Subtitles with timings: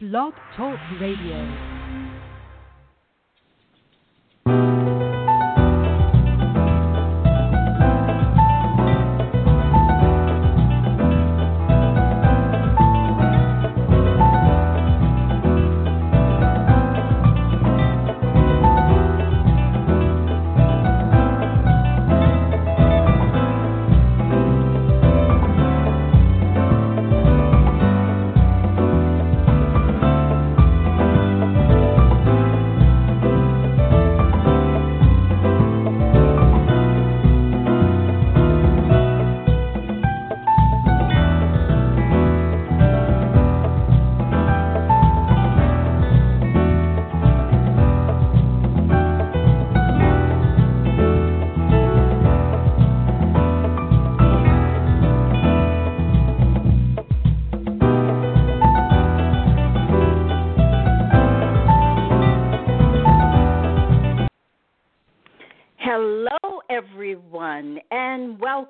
[0.00, 1.73] Blog Talk Radio.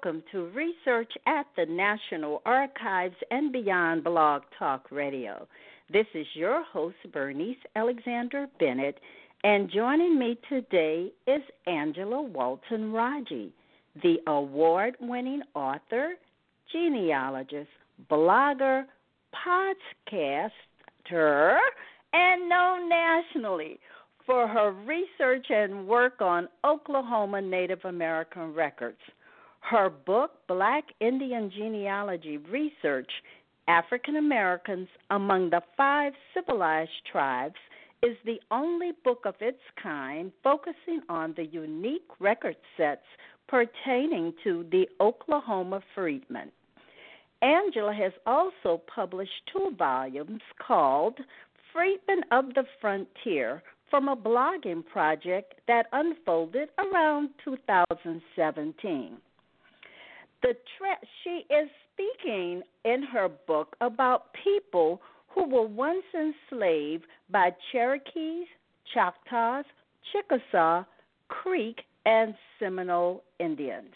[0.05, 5.48] Welcome to Research at the National Archives and Beyond Blog Talk Radio.
[5.91, 9.00] This is your host, Bernice Alexander Bennett,
[9.44, 13.50] and joining me today is Angela Walton Raji,
[14.02, 16.14] the award winning author,
[16.70, 17.70] genealogist,
[18.10, 18.84] blogger,
[19.34, 20.50] podcaster,
[22.12, 23.78] and known nationally
[24.27, 28.98] for her research and work on Oklahoma Native American records.
[29.70, 33.10] Her book, Black Indian Genealogy Research
[33.66, 37.54] African Americans Among the Five Civilized Tribes,
[38.02, 43.06] is the only book of its kind focusing on the unique record sets
[43.48, 46.52] pertaining to the Oklahoma freedmen.
[47.40, 51.18] Angela has also published two volumes called
[51.72, 59.16] Freedmen of the Frontier from a blogging project that unfolded around 2017
[60.44, 67.49] the tra- she is speaking in her book about people who were once enslaved by
[67.72, 68.47] Cherokees,
[68.93, 69.65] Choctaws,
[70.12, 70.84] Chickasaw,
[71.28, 73.94] Creek, and Seminole Indians.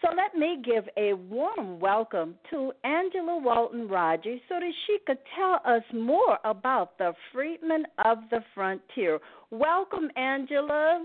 [0.00, 5.18] So let me give a warm welcome to Angela Walton Raji so that she could
[5.36, 9.18] tell us more about the freedmen of the frontier.
[9.50, 11.04] Welcome, Angela.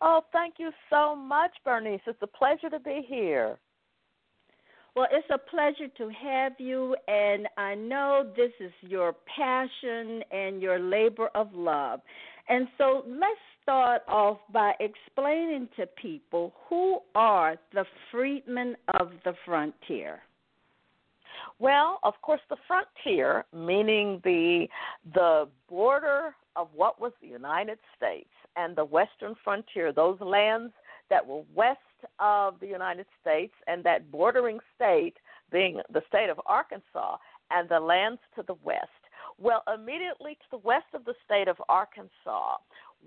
[0.00, 2.00] Oh, thank you so much, Bernice.
[2.06, 3.58] It's a pleasure to be here.
[4.94, 10.60] Well, it's a pleasure to have you, and I know this is your passion and
[10.60, 12.00] your labor of love.
[12.48, 19.34] And so let's start off by explaining to people who are the freedmen of the
[19.44, 20.20] frontier.
[21.58, 24.66] Well, of course, the frontier, meaning the
[25.14, 30.72] the border of what was the United States and the western frontier, those lands
[31.10, 31.78] that were west
[32.18, 35.14] of the United States and that bordering state
[35.50, 37.16] being the state of Arkansas
[37.50, 38.88] and the lands to the west.
[39.40, 42.56] Well, immediately to the west of the state of Arkansas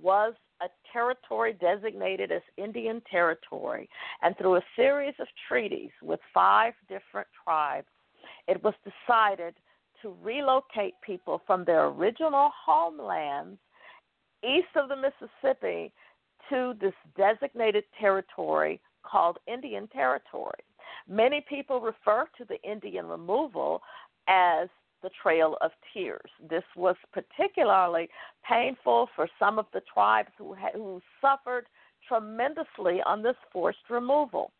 [0.01, 3.89] was a territory designated as Indian Territory,
[4.21, 7.87] and through a series of treaties with five different tribes,
[8.47, 9.55] it was decided
[10.01, 13.59] to relocate people from their original homelands
[14.43, 15.91] east of the Mississippi
[16.49, 20.63] to this designated territory called Indian Territory.
[21.07, 23.81] Many people refer to the Indian removal
[24.27, 24.67] as
[25.01, 26.29] the Trail of Tears.
[26.49, 28.07] This was particularly
[28.47, 31.65] painful for some of the tribes who, who suffered
[32.07, 34.51] tremendously on this forced removal.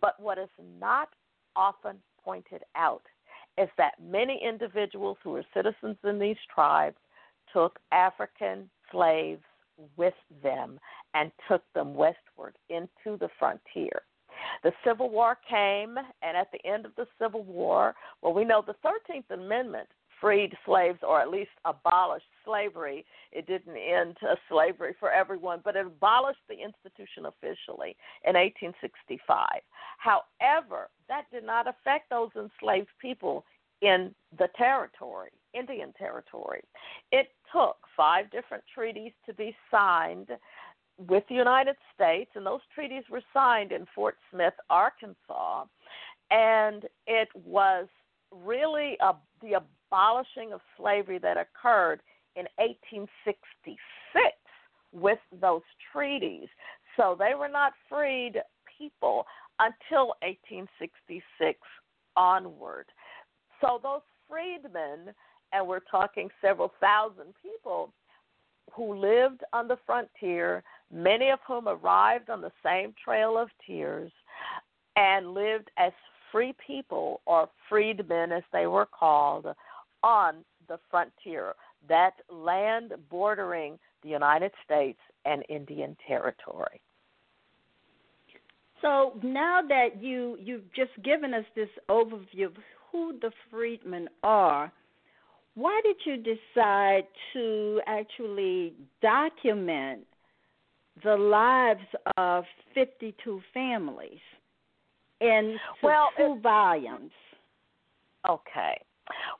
[0.00, 0.48] But what is
[0.80, 1.08] not
[1.56, 3.02] often pointed out
[3.58, 6.96] is that many individuals who were citizens in these tribes
[7.52, 9.42] took African slaves
[9.96, 10.78] with them
[11.14, 14.02] and took them westward into the frontier.
[14.62, 18.62] The Civil War came, and at the end of the Civil War, well, we know
[18.66, 19.88] the 13th Amendment
[20.20, 23.04] freed slaves or at least abolished slavery.
[23.32, 24.16] It didn't end
[24.48, 29.46] slavery for everyone, but it abolished the institution officially in 1865.
[29.98, 33.44] However, that did not affect those enslaved people
[33.80, 36.62] in the territory, Indian territory.
[37.12, 40.28] It took five different treaties to be signed
[41.08, 45.64] with the United States, and those treaties were signed in Fort Smith, Arkansas.
[46.30, 47.88] And it was
[48.30, 52.00] really a, the abolishing of slavery that occurred
[52.36, 53.78] in 1866
[54.92, 55.62] with those
[55.92, 56.48] treaties.
[56.96, 58.34] So they were not freed
[58.78, 59.24] people
[59.58, 61.58] until 1866
[62.16, 62.86] onward.
[63.60, 65.14] So those freedmen,
[65.52, 67.92] and we're talking several thousand people
[68.72, 70.62] who lived on the frontier,
[70.92, 74.12] many of whom arrived on the same Trail of Tears
[74.96, 75.92] and lived as
[76.30, 79.46] free people or freedmen as they were called
[80.02, 80.36] on
[80.68, 81.54] the frontier,
[81.88, 86.80] that land bordering the United States and Indian Territory.
[88.80, 92.54] So now that you you've just given us this overview of
[92.90, 94.72] who the freedmen are,
[95.54, 98.72] why did you decide to actually
[99.02, 100.02] document
[101.02, 102.44] the lives of
[102.74, 104.20] 52 families
[105.20, 107.10] in well, two volumes?
[108.28, 108.80] Okay.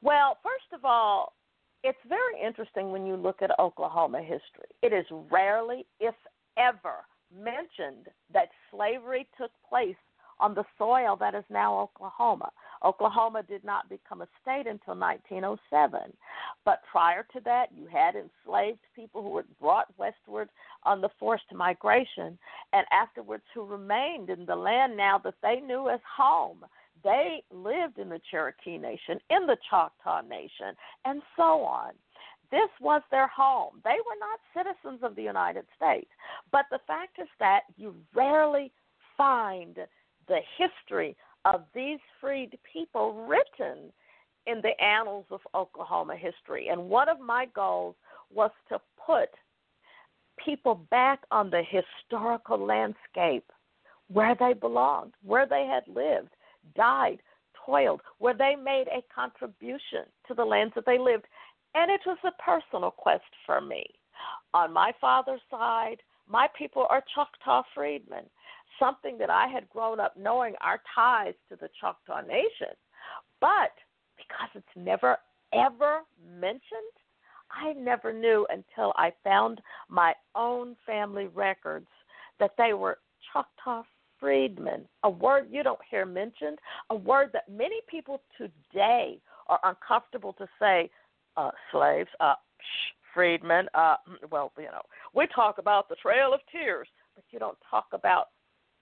[0.03, 1.35] Well, first of all,
[1.83, 4.69] it's very interesting when you look at Oklahoma history.
[4.83, 6.15] It is rarely, if
[6.59, 7.05] ever,
[7.35, 9.97] mentioned that slavery took place
[10.41, 12.51] on the soil that is now Oklahoma.
[12.85, 16.01] Oklahoma did not become a state until 1907.
[16.65, 20.49] But prior to that, you had enslaved people who were brought westward
[20.85, 22.39] on the forced migration,
[22.73, 26.65] and afterwards who remained in the land now that they knew as home.
[27.03, 30.75] They lived in the Cherokee Nation, in the Choctaw Nation,
[31.05, 31.93] and so on.
[32.51, 33.81] This was their home.
[33.85, 36.11] They were not citizens of the United States.
[36.51, 38.73] But the fact is that you rarely
[39.17, 39.77] find
[40.27, 43.93] the history of these freed people written
[44.47, 46.69] in the annals of Oklahoma history.
[46.69, 47.95] And one of my goals
[48.33, 49.29] was to put
[50.45, 53.51] people back on the historical landscape
[54.13, 56.31] where they belonged, where they had lived,
[56.75, 57.19] died,
[57.67, 61.27] toiled, where they made a contribution to the lands that they lived.
[61.75, 63.85] And it was a personal quest for me.
[64.55, 65.99] On my father's side,
[66.29, 68.25] my people are Choctaw freedmen,
[68.81, 72.75] something that I had grown up knowing our ties to the Choctaw Nation.
[73.41, 73.71] But
[74.17, 75.17] because it's never,
[75.55, 76.01] ever
[76.39, 76.65] mentioned,
[77.51, 81.89] I never knew until I found my own family records
[82.41, 82.99] that they were
[83.33, 83.83] Choctaw
[84.19, 86.59] freedmen, a word you don't hear mentioned,
[86.91, 89.19] a word that many people today
[89.49, 90.91] are uncomfortable to say
[91.37, 92.35] uh, slaves, uh,
[93.15, 93.67] freedmen.
[93.75, 93.97] Uh,
[94.31, 94.83] well, you know,
[95.15, 98.29] we talk about the Trail of Tears, but you don't talk about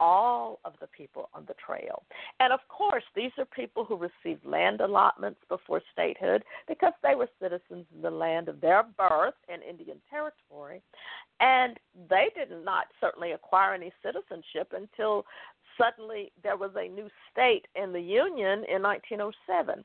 [0.00, 2.02] all of the people on the trail.
[2.40, 7.28] And of course, these are people who received land allotments before statehood because they were
[7.40, 10.82] citizens in the land of their birth in Indian Territory.
[11.40, 11.78] And
[12.08, 15.24] they did not certainly acquire any citizenship until
[15.78, 19.84] suddenly there was a new state in the Union in 1907.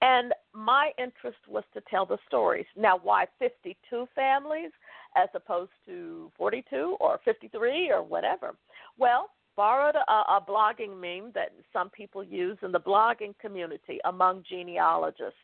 [0.00, 2.66] And my interest was to tell the stories.
[2.76, 4.70] Now, why 52 families
[5.16, 8.54] as opposed to 42 or 53 or whatever?
[8.98, 14.44] Well, borrowed a, a blogging meme that some people use in the blogging community among
[14.48, 15.38] genealogists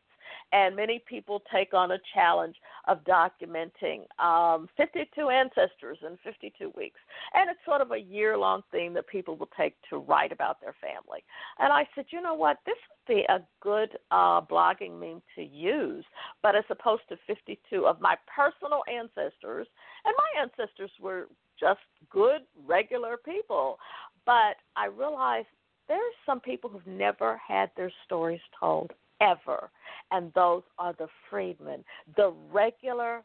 [0.52, 2.56] and many people take on a challenge
[2.86, 7.00] of documenting um, 52 ancestors in 52 weeks.
[7.34, 10.60] And it's sort of a year long thing that people will take to write about
[10.60, 11.22] their family.
[11.58, 12.58] And I said, you know what?
[12.64, 16.04] This would be a good uh, blogging meme to use,
[16.42, 19.66] but as opposed to 52 of my personal ancestors,
[20.04, 21.26] and my ancestors were
[21.58, 23.78] just good, regular people.
[24.26, 25.48] But I realized
[25.88, 29.70] there's some people who've never had their stories told ever,
[30.10, 31.84] and those are the freedmen,
[32.16, 33.22] the regular,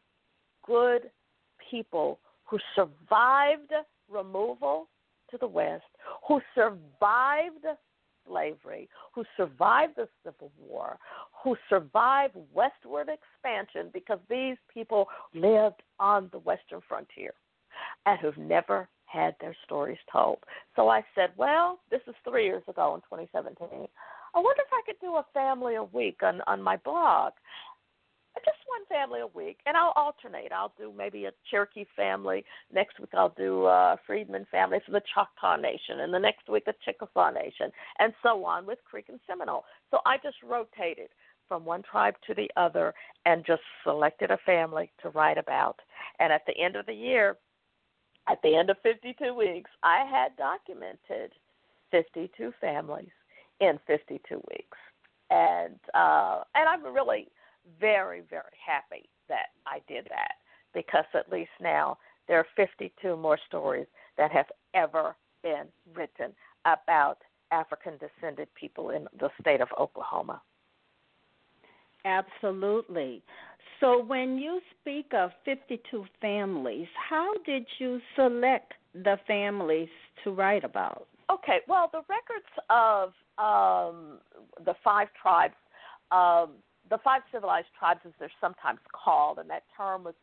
[0.65, 1.11] good
[1.69, 3.73] people who survived
[4.09, 4.87] removal
[5.29, 5.83] to the West,
[6.27, 7.65] who survived
[8.25, 10.97] slavery, who survived the Civil War,
[11.43, 17.33] who survived westward expansion because these people lived on the Western frontier
[18.05, 20.39] and who've never had their stories told.
[20.75, 23.87] So I said, well, this is three years ago in 2017.
[24.35, 27.33] I wonder if I could do a family a week on on my blog.
[28.43, 30.51] Just one family a week, and I'll alternate.
[30.51, 32.43] I'll do maybe a Cherokee family.
[32.73, 36.63] Next week, I'll do a Freedman family from the Choctaw Nation, and the next week,
[36.67, 39.63] a Chickasaw Nation, and so on with Creek and Seminole.
[39.91, 41.09] So I just rotated
[41.47, 42.93] from one tribe to the other
[43.25, 45.75] and just selected a family to write about.
[46.19, 47.37] And at the end of the year,
[48.27, 51.31] at the end of 52 weeks, I had documented
[51.91, 53.11] 52 families
[53.59, 54.77] in 52 weeks.
[55.29, 57.27] And uh, and I'm really
[57.79, 60.33] very very happy that I did that
[60.73, 63.87] because at least now there are 52 more stories
[64.17, 65.65] that have ever been
[65.95, 66.33] written
[66.65, 67.19] about
[67.51, 70.41] African descended people in the state of Oklahoma.
[72.05, 73.23] Absolutely.
[73.79, 79.89] So, when you speak of 52 families, how did you select the families
[80.23, 81.07] to write about?
[81.31, 84.19] Okay, well, the records of um,
[84.65, 85.55] the five tribes
[86.11, 86.51] um,
[86.89, 90.13] the five civilized tribes, as they're sometimes called, and that term was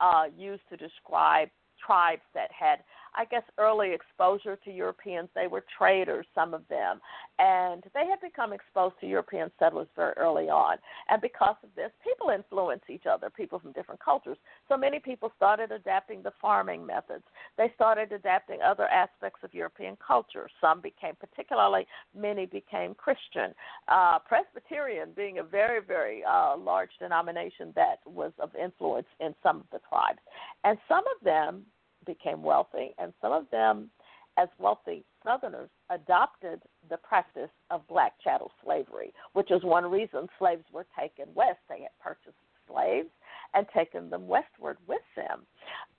[0.00, 1.48] uh, used to describe
[1.84, 2.80] tribes that had,
[3.14, 5.28] I guess, early exposure to Europeans.
[5.34, 7.00] They were traders, some of them,
[7.38, 10.76] and they had become exposed to European settlers very early on.
[11.08, 14.38] And because of this, people influence each other, people from different cultures.
[14.68, 17.24] So many people started adapting the farming methods.
[17.56, 20.48] They started adapting other aspects of European culture.
[20.60, 21.86] Some became, particularly,
[22.16, 23.54] many became Christian.
[23.88, 29.56] Uh, Presbyterian being a very, very uh, large denomination that was of influence in some
[29.56, 30.20] of the tribes.
[30.64, 31.64] And some of them
[32.14, 33.90] became wealthy, and some of them,
[34.36, 40.64] as wealthy Southerners, adopted the practice of black chattel slavery, which is one reason slaves
[40.72, 41.58] were taken west.
[41.68, 42.36] They had purchased
[42.68, 43.10] slaves
[43.54, 45.46] and taken them westward with them.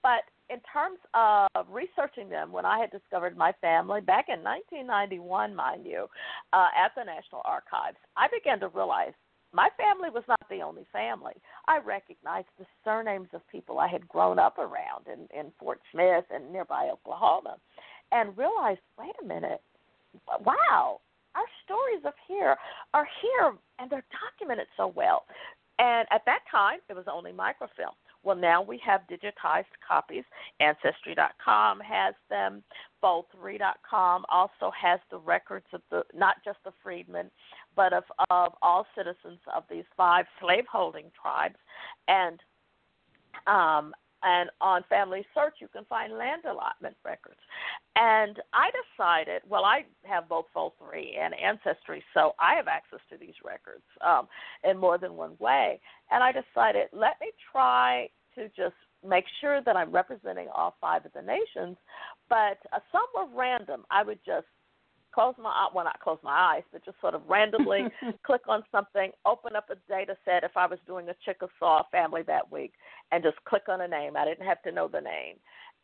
[0.01, 5.55] But in terms of researching them, when I had discovered my family back in 1991,
[5.55, 6.07] mind you,
[6.51, 9.13] uh, at the National Archives, I began to realize
[9.53, 11.33] my family was not the only family.
[11.67, 16.25] I recognized the surnames of people I had grown up around in, in Fort Smith
[16.33, 17.57] and nearby Oklahoma
[18.11, 19.61] and realized, wait a minute,
[20.45, 20.99] wow,
[21.35, 22.55] our stories of here
[22.93, 25.23] are here and they're documented so well.
[25.79, 27.95] And at that time, it was only microfilm.
[28.23, 30.23] Well, now we have digitized copies.
[30.59, 32.63] Ancestry.com has them.
[33.03, 37.31] Fold3.com also has the records of the not just the freedmen,
[37.75, 41.57] but of of all citizens of these five slaveholding tribes,
[42.07, 42.39] and
[43.47, 47.39] um, and on Family Search you can find land allotment records.
[47.95, 53.17] And I decided, well, I have both Fold3 and Ancestry, so I have access to
[53.17, 54.27] these records um,
[54.63, 55.79] in more than one way.
[56.09, 58.75] And I decided, let me try to just
[59.07, 61.77] make sure that I'm representing all five of the nations.
[62.29, 63.83] But uh, some were random.
[63.91, 64.47] I would just
[65.13, 67.87] close my well not close my eyes, but just sort of randomly
[68.25, 72.21] click on something, open up a data set if I was doing a Chickasaw family
[72.23, 72.73] that week,
[73.11, 74.15] and just click on a name.
[74.15, 75.35] I didn't have to know the name.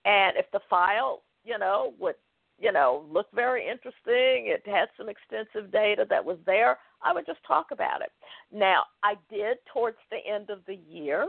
[0.06, 2.16] And if the file, you know, would
[2.60, 7.26] you know, look very interesting, it had some extensive data that was there, I would
[7.26, 8.12] just talk about it.
[8.52, 11.28] Now, I did towards the end of the year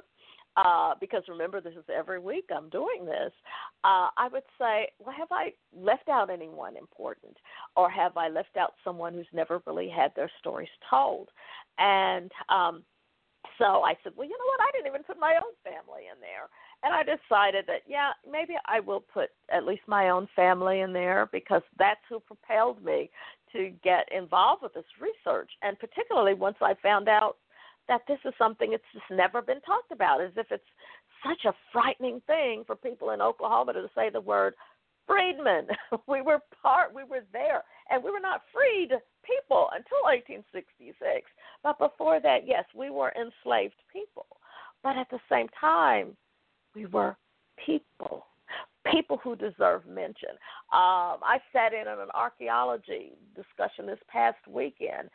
[0.58, 3.32] uh, because remember, this is every week I'm doing this,
[3.84, 7.36] uh, I would say, well, have I left out anyone important?
[7.76, 11.28] Or have I left out someone who's never really had their stories told?
[11.78, 12.82] And um,
[13.56, 14.60] so I said, well, you know what?
[14.60, 16.48] I didn't even put my own family in there.
[16.82, 20.92] And I decided that, yeah, maybe I will put at least my own family in
[20.92, 23.10] there because that's who propelled me
[23.52, 25.50] to get involved with this research.
[25.62, 27.36] And particularly once I found out
[27.88, 30.62] that this is something it's just never been talked about, as if it's
[31.26, 34.54] such a frightening thing for people in Oklahoma to say the word
[35.06, 35.66] freedmen.
[36.06, 38.90] we were part, we were there, and we were not freed
[39.24, 41.26] people until 1866.
[41.62, 44.26] But before that, yes, we were enslaved people.
[44.82, 46.16] But at the same time,
[46.74, 47.16] we were
[47.64, 48.24] people
[48.92, 50.30] people who deserve mention.
[50.72, 55.10] Um, I sat in on an archaeology discussion this past weekend,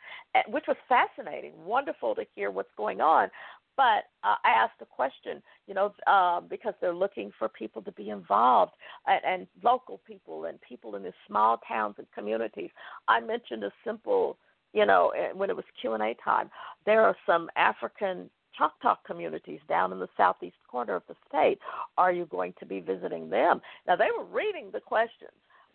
[0.48, 3.30] which was fascinating, wonderful to hear what's going on.
[3.76, 7.92] But uh, I asked a question, you know, um, because they're looking for people to
[7.92, 8.72] be involved
[9.06, 12.70] and, and local people and people in these small towns and communities.
[13.08, 14.36] I mentioned a simple,
[14.72, 16.50] you know, eh, when it was Q and A time.
[16.86, 21.58] There are some African Choctaw communities down in the southeast corner of the state.
[21.98, 23.60] Are you going to be visiting them?
[23.86, 25.32] Now, they were reading the questions,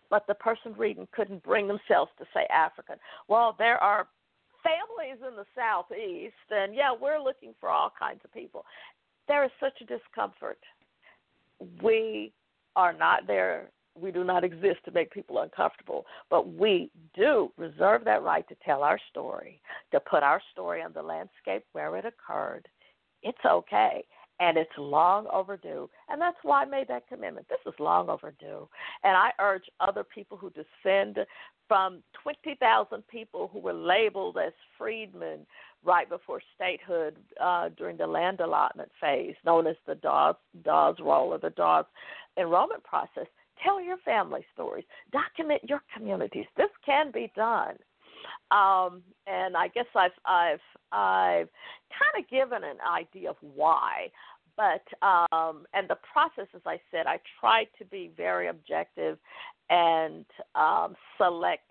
[0.10, 2.96] but the person reading couldn't bring themselves to say African.
[3.28, 4.08] Well, there are
[4.64, 8.66] families in the southeast, and yeah, we're looking for all kinds of people.
[9.28, 10.60] There is such a discomfort.
[11.82, 12.34] We
[12.76, 13.70] are not there
[14.00, 18.56] we do not exist to make people uncomfortable, but we do reserve that right to
[18.66, 22.68] tell our story, to put our story on the landscape where it occurred.
[23.24, 24.04] It's okay.
[24.42, 25.90] And it's long overdue.
[26.08, 27.48] And that's why I made that commitment.
[27.50, 28.70] This is long overdue.
[29.04, 31.18] And I urge other people who descend
[31.68, 35.46] from 20,000 people who were labeled as freedmen
[35.84, 41.30] right before statehood uh, during the land allotment phase, known as the Dawes, Dawes roll
[41.34, 41.86] or the Dawes
[42.38, 43.28] enrollment process.
[43.64, 44.86] Tell your family stories.
[45.12, 46.46] Document your communities.
[46.58, 47.76] This can be done.
[48.52, 50.60] Um, and I guess I've I've
[50.92, 51.50] I've
[51.92, 54.10] kind of given an idea of why,
[54.58, 59.18] but um, and the process, as I said, I try to be very objective
[59.70, 60.26] and
[60.56, 61.70] um, select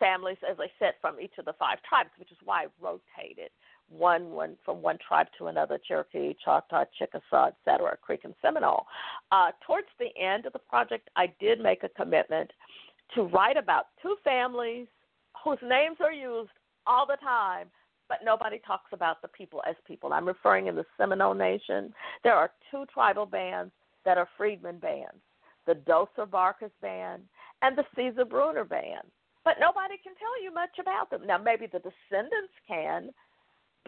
[0.00, 3.50] families, as I said, from each of the five tribes, which is why I rotated
[3.90, 8.86] one, one from one tribe to another Cherokee, Choctaw, Chickasaw, etc., Creek, and Seminole.
[9.32, 12.50] Uh, towards the end of the project, I did make a commitment
[13.14, 14.86] to write about two families
[15.44, 16.50] whose names are used
[16.86, 17.68] all the time
[18.08, 20.12] but nobody talks about the people as people.
[20.12, 21.92] I'm referring in the Seminole Nation.
[22.24, 23.70] There are two tribal bands
[24.04, 25.20] that are freedmen bands
[25.66, 27.22] the Dosar Barkus Band
[27.60, 29.04] and the Caesar Bruner Band.
[29.44, 31.26] But nobody can tell you much about them.
[31.26, 33.10] Now, maybe the descendants can,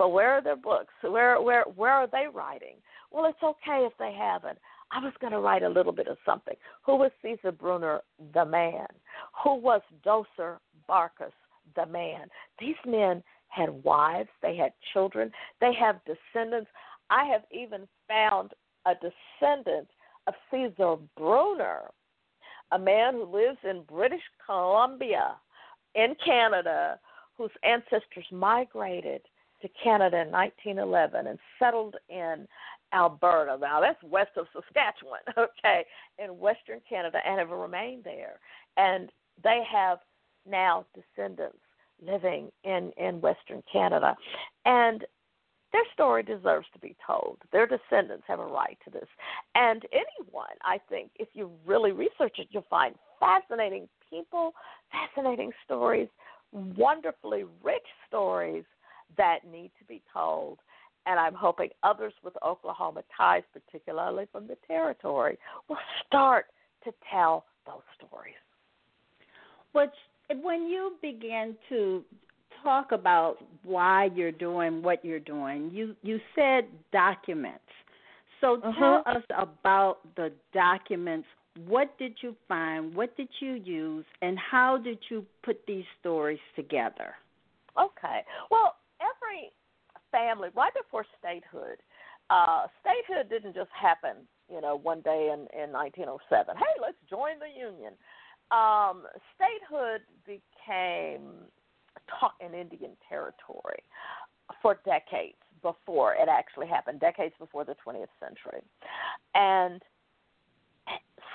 [0.00, 0.95] but where are their books?
[1.02, 2.76] Where where where are they writing?
[3.11, 4.57] Well, it's okay if they haven't.
[4.90, 6.54] I was going to write a little bit of something.
[6.87, 8.00] Who was Caesar Bruner,
[8.33, 8.87] the man?
[9.45, 10.57] Who was Dosar
[10.88, 11.35] Barkus,
[11.76, 12.28] the man?
[12.59, 15.30] These men had wives, they had children,
[15.61, 16.71] they have descendants.
[17.11, 18.52] I have even found
[18.87, 19.88] a descendant
[20.28, 21.90] of Caesar Bruner,
[22.73, 25.35] a man who lives in British Columbia
[25.95, 26.99] in Canada,
[27.37, 29.21] whose ancestors migrated
[29.62, 32.47] to Canada in 1911 and settled in
[32.93, 33.57] Alberta.
[33.61, 35.85] Now that's west of Saskatchewan, okay,
[36.19, 38.40] in Western Canada, and have remained there.
[38.76, 39.11] And
[39.43, 39.99] they have
[40.49, 41.59] now descendants
[42.05, 44.17] living in in Western Canada,
[44.64, 45.05] and
[45.73, 47.38] their story deserves to be told.
[47.52, 49.09] Their descendants have a right to this,
[49.55, 54.52] and anyone, I think, if you really research it, you'll find fascinating people,
[54.90, 56.09] fascinating stories,
[56.52, 58.64] wonderfully rich stories
[59.17, 60.59] that need to be told
[61.07, 65.38] and I'm hoping others with Oklahoma ties, particularly from the territory,
[65.69, 66.47] will start
[66.85, 68.35] to tell those stories.
[69.73, 69.90] Which,
[70.43, 72.05] when you begin to
[72.62, 77.61] talk about why you're doing what you're doing, you you said documents.
[78.40, 79.17] So tell mm-hmm.
[79.17, 81.26] us about the documents.
[81.67, 82.95] What did you find?
[82.95, 84.05] What did you use?
[84.23, 87.14] And how did you put these stories together?
[87.79, 88.21] Okay.
[88.50, 89.52] Well, every
[90.12, 91.78] family right before statehood.
[92.30, 96.54] Uh, statehood didn't just happen, you know, one day in, in 1907.
[96.57, 97.95] Hey, let's join the Union.
[98.50, 99.02] Um,
[99.35, 101.49] statehood became
[102.09, 103.83] taught in Indian Territory
[104.62, 108.62] for decades before it actually happened, decades before the 20th century.
[109.35, 109.83] And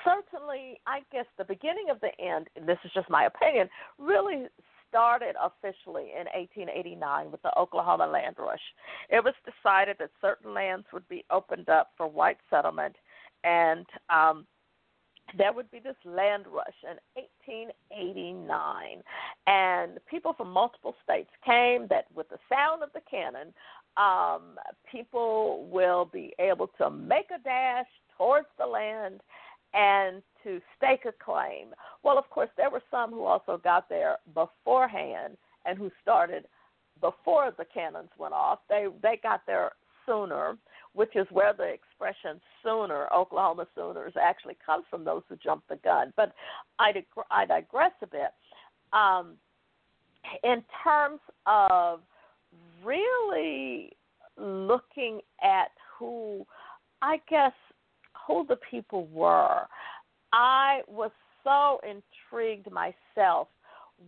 [0.04, 4.46] certainly, I guess the beginning of the end, this is just my opinion, really
[4.88, 8.60] started officially in 1889 with the Oklahoma Land Rush.
[9.10, 12.96] It was decided that certain lands would be opened up for white settlement,
[13.44, 14.46] and um,
[15.36, 19.02] there would be this land rush in 1889,
[19.46, 21.86] and people from multiple states came.
[21.88, 23.52] That with the sound of the cannon,
[23.96, 24.58] um,
[24.90, 29.20] people will be able to make a dash towards the land
[29.74, 31.74] and to stake a claim.
[32.02, 36.46] Well, of course, there were some who also got there beforehand and who started
[37.00, 38.60] before the cannons went off.
[38.68, 39.72] They they got there
[40.06, 40.56] sooner,
[40.94, 45.04] which is where the expression "sooner" Oklahoma Sooners actually comes from.
[45.04, 46.12] Those who jumped the gun.
[46.16, 46.32] But
[46.78, 48.32] I dig- I digress a bit.
[48.92, 49.34] Um,
[50.42, 52.00] in terms of
[52.84, 53.92] really
[54.36, 56.46] looking at who,
[57.02, 57.52] I guess
[58.26, 59.62] who the people were.
[60.32, 61.10] I was
[61.44, 63.48] so intrigued myself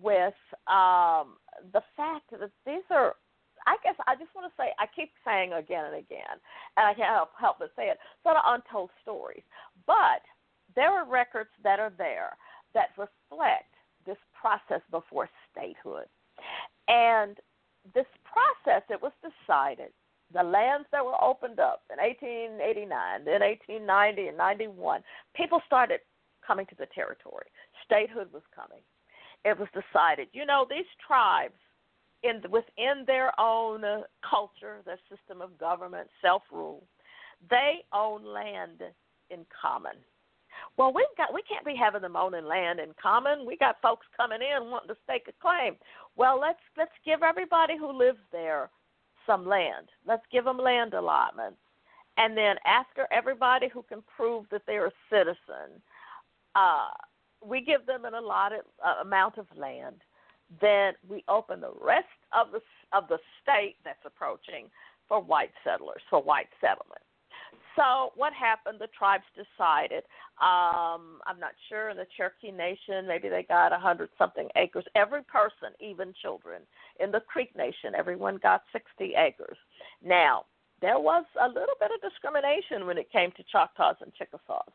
[0.03, 0.35] with
[0.67, 1.37] um,
[1.73, 3.15] the fact that these are
[3.67, 6.41] I guess I just want to say I keep saying again and again,
[6.77, 7.99] and I can't help help but say it.
[8.23, 9.43] Sort of untold stories,
[9.87, 10.23] but
[10.75, 12.37] there are records that are there
[12.75, 13.75] that reflect
[14.07, 16.07] this process before statehood,
[16.87, 17.37] and
[17.95, 19.93] this process it was decided
[20.33, 25.03] the lands that were opened up in 1889, then 1890 and 91,
[25.35, 26.01] people started
[26.47, 27.47] coming to the territory.
[27.85, 28.83] Statehood was coming.
[29.45, 31.55] It was decided, you know, these tribes
[32.23, 33.83] in within their own
[34.29, 36.83] culture, their system of government, self-rule,
[37.49, 38.83] they own land
[39.31, 39.95] in common.
[40.77, 43.47] Well, we've got we can't be having them owning land in common.
[43.47, 45.77] We got folks coming in wanting to stake a claim.
[46.17, 48.71] Well, let's let's give everybody who lives there
[49.29, 49.89] some land.
[50.07, 51.59] Let's give them land allotments.
[52.17, 55.81] And then after everybody who can prove that they're a citizen,
[56.57, 56.89] uh,
[57.45, 59.97] we give them an allotted uh, amount of land.
[60.61, 62.61] Then we open the rest of the
[62.93, 64.71] of the state that's approaching
[65.07, 67.03] for white settlers, for white settlement.
[67.79, 68.79] So what happened?
[68.81, 70.03] The tribes decided.
[70.43, 74.85] Um, I'm not sure in the Cherokee Nation, maybe they got a hundred something acres.
[74.97, 76.63] Every person, even children,
[76.99, 79.57] in the Creek Nation, everyone got 60 acres.
[80.05, 80.47] Now
[80.81, 84.73] there was a little bit of discrimination when it came to Choctaws and Chickasaws.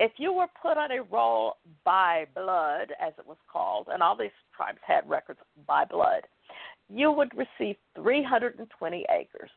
[0.00, 4.16] If you were put on a roll by blood, as it was called, and all
[4.16, 6.22] these tribes had records by blood,
[6.88, 9.50] you would receive 320 acres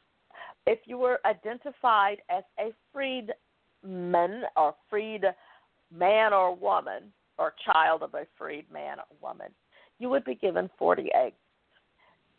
[0.66, 5.24] if you were identified as a freedman or freed
[5.96, 9.48] man or woman or child of a freed man or woman,
[10.00, 11.34] you would be given 40 acres.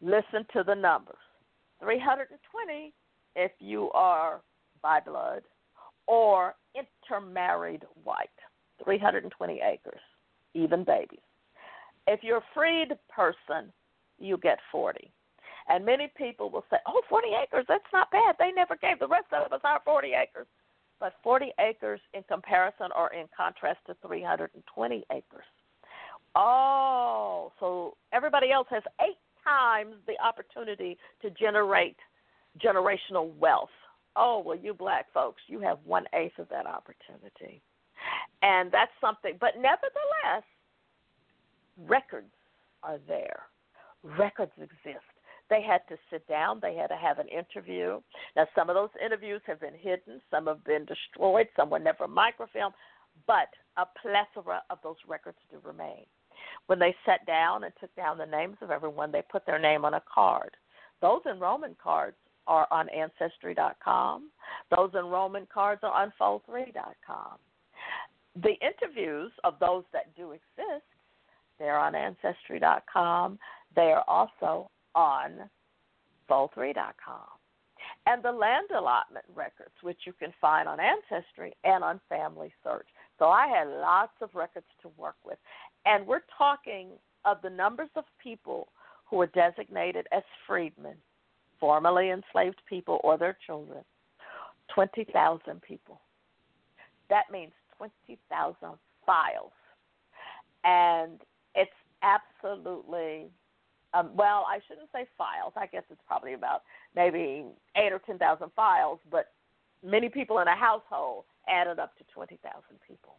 [0.00, 1.16] Listen to the numbers
[1.80, 2.92] 320
[3.36, 4.40] if you are
[4.82, 5.42] by blood
[6.06, 8.28] or intermarried white.
[8.84, 10.00] 320 acres,
[10.54, 11.20] even babies.
[12.06, 13.72] If you're a freed person,
[14.18, 15.10] you get 40.
[15.68, 18.36] And many people will say, oh, 40 acres, that's not bad.
[18.38, 20.46] They never gave the rest of us our 40 acres.
[21.00, 25.44] But 40 acres in comparison or in contrast to 320 acres.
[26.34, 31.96] Oh, so everybody else has eight times the opportunity to generate
[32.62, 33.70] generational wealth.
[34.16, 37.62] Oh, well, you black folks, you have one eighth of that opportunity.
[38.42, 40.44] And that's something, but nevertheless,
[41.86, 42.32] records
[42.82, 43.42] are there.
[44.02, 45.04] Records exist.
[45.52, 48.00] They had to sit down, they had to have an interview.
[48.36, 52.08] Now, some of those interviews have been hidden, some have been destroyed, some were never
[52.08, 52.72] microfilmed,
[53.26, 56.06] but a plethora of those records do remain.
[56.68, 59.84] When they sat down and took down the names of everyone, they put their name
[59.84, 60.52] on a card.
[61.02, 64.30] Those enrollment cards are on Ancestry.com.
[64.74, 67.36] Those enrollment cards are on Fold3.com.
[68.42, 70.86] The interviews of those that do exist,
[71.58, 73.38] they're on Ancestry.com.
[73.76, 75.48] They are also on
[76.30, 77.28] Fold3.com.
[78.06, 82.86] And the land allotment records, which you can find on Ancestry and on Family Search.
[83.18, 85.38] So I had lots of records to work with.
[85.84, 86.88] And we're talking
[87.24, 88.68] of the numbers of people
[89.04, 90.96] who were designated as freedmen,
[91.60, 93.84] formerly enslaved people or their children
[94.74, 96.00] 20,000 people.
[97.10, 98.56] That means 20,000
[99.04, 99.52] files.
[100.64, 101.20] And
[101.54, 101.70] it's
[102.02, 103.30] absolutely,
[103.94, 105.52] um, well, I shouldn't say files.
[105.56, 106.62] I guess it's probably about
[106.96, 107.44] maybe
[107.76, 109.32] eight or 10,000 files, but
[109.84, 112.40] many people in a household added up to 20,000
[112.86, 113.16] people.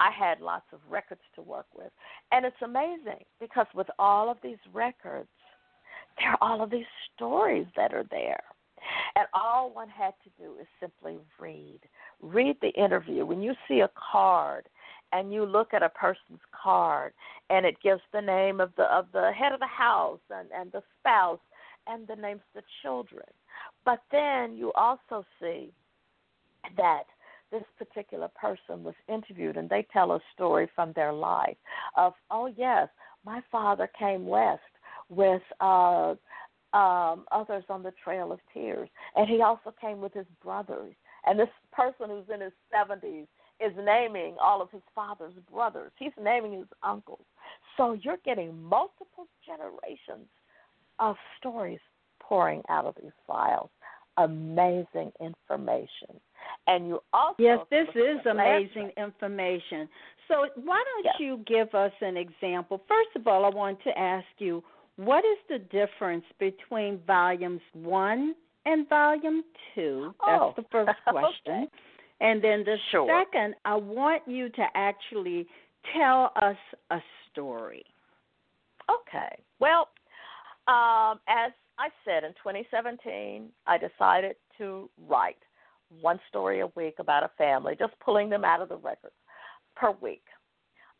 [0.00, 1.90] I had lots of records to work with.
[2.32, 5.28] And it's amazing because with all of these records,
[6.18, 8.42] there are all of these stories that are there.
[9.16, 11.80] And all one had to do is simply read.
[12.22, 13.26] Read the interview.
[13.26, 14.68] When you see a card
[15.12, 17.12] and you look at a person's card
[17.50, 20.70] and it gives the name of the of the head of the house and, and
[20.72, 21.40] the spouse
[21.86, 23.24] and the names of the children.
[23.84, 25.72] But then you also see
[26.76, 27.04] that
[27.50, 31.56] this particular person was interviewed and they tell a story from their life
[31.96, 32.88] of oh yes
[33.24, 34.60] my father came west
[35.08, 36.14] with uh
[36.74, 40.94] um others on the trail of tears and he also came with his brothers
[41.24, 43.26] and this person who's in his 70s
[43.60, 47.24] is naming all of his father's brothers he's naming his uncles
[47.76, 50.28] so you're getting multiple generations
[50.98, 51.80] of stories
[52.20, 53.70] pouring out of these files
[54.18, 56.20] amazing information
[56.66, 59.88] and you also Yes, this is amazing information.
[60.28, 61.14] So why don't yes.
[61.18, 62.82] you give us an example?
[62.86, 64.62] First of all, I want to ask you
[64.96, 68.34] what is the difference between volumes 1
[68.66, 69.44] and volume
[69.74, 70.14] 2?
[70.26, 71.32] That's oh, the first question.
[71.46, 71.68] okay.
[72.20, 73.08] And then the sure.
[73.08, 75.46] second, I want you to actually
[75.96, 76.56] tell us
[76.90, 76.98] a
[77.30, 77.84] story.
[78.90, 79.42] Okay.
[79.60, 79.88] Well,
[80.66, 85.38] um, as I said in 2017, I decided to write
[86.00, 89.14] one story a week about a family, just pulling them out of the records
[89.76, 90.24] per week.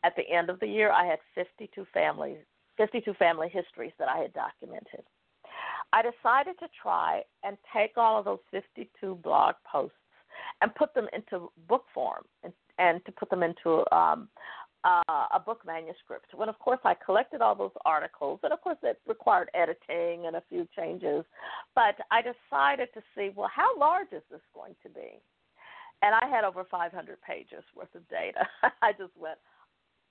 [0.03, 2.37] At the end of the year, I had 52 families,
[2.77, 5.03] 52 family histories that I had documented.
[5.91, 9.97] I decided to try and take all of those 52 blog posts
[10.61, 14.29] and put them into book form and, and to put them into um,
[14.83, 16.33] uh, a book manuscript.
[16.33, 20.35] When, of course, I collected all those articles, and of course, it required editing and
[20.35, 21.25] a few changes.
[21.75, 25.21] But I decided to see, well, how large is this going to be?
[26.01, 28.47] And I had over 500 pages worth of data.
[28.81, 29.37] I just went,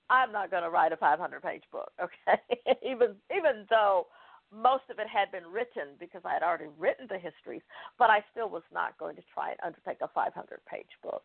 [0.09, 2.41] I'm not going to write a 500 page book, okay?
[2.83, 4.07] even even though
[4.51, 7.61] most of it had been written because I had already written the histories,
[7.97, 10.33] but I still was not going to try and undertake a 500
[10.65, 11.23] page book.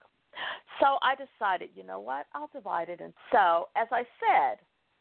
[0.81, 2.27] So I decided, you know what?
[2.35, 3.01] I'll divide it.
[3.01, 4.59] And so, as I said,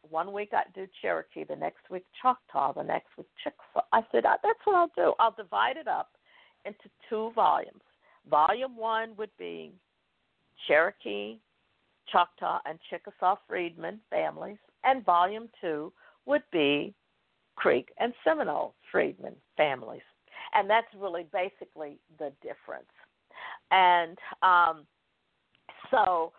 [0.10, 3.86] one week I do Cherokee, the next week Choctaw, the next week Chickasaw.
[3.92, 5.14] I said, uh, that's what I'll do.
[5.20, 6.12] I'll divide it up
[6.66, 7.82] into two volumes.
[8.30, 9.72] Volume one would be
[10.68, 11.38] Cherokee,
[12.12, 15.92] Choctaw, and Chickasaw Freedmen families, and volume two
[16.26, 16.94] would be
[17.56, 20.02] Creek and Seminole Freedmen families.
[20.54, 22.92] And that's really basically the difference.
[23.72, 24.86] And um,
[25.90, 26.32] so,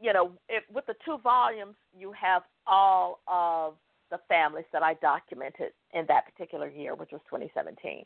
[0.00, 3.74] you know, if, with the two volumes, you have all of
[4.10, 8.04] the families that I documented in that particular year, which was 2017.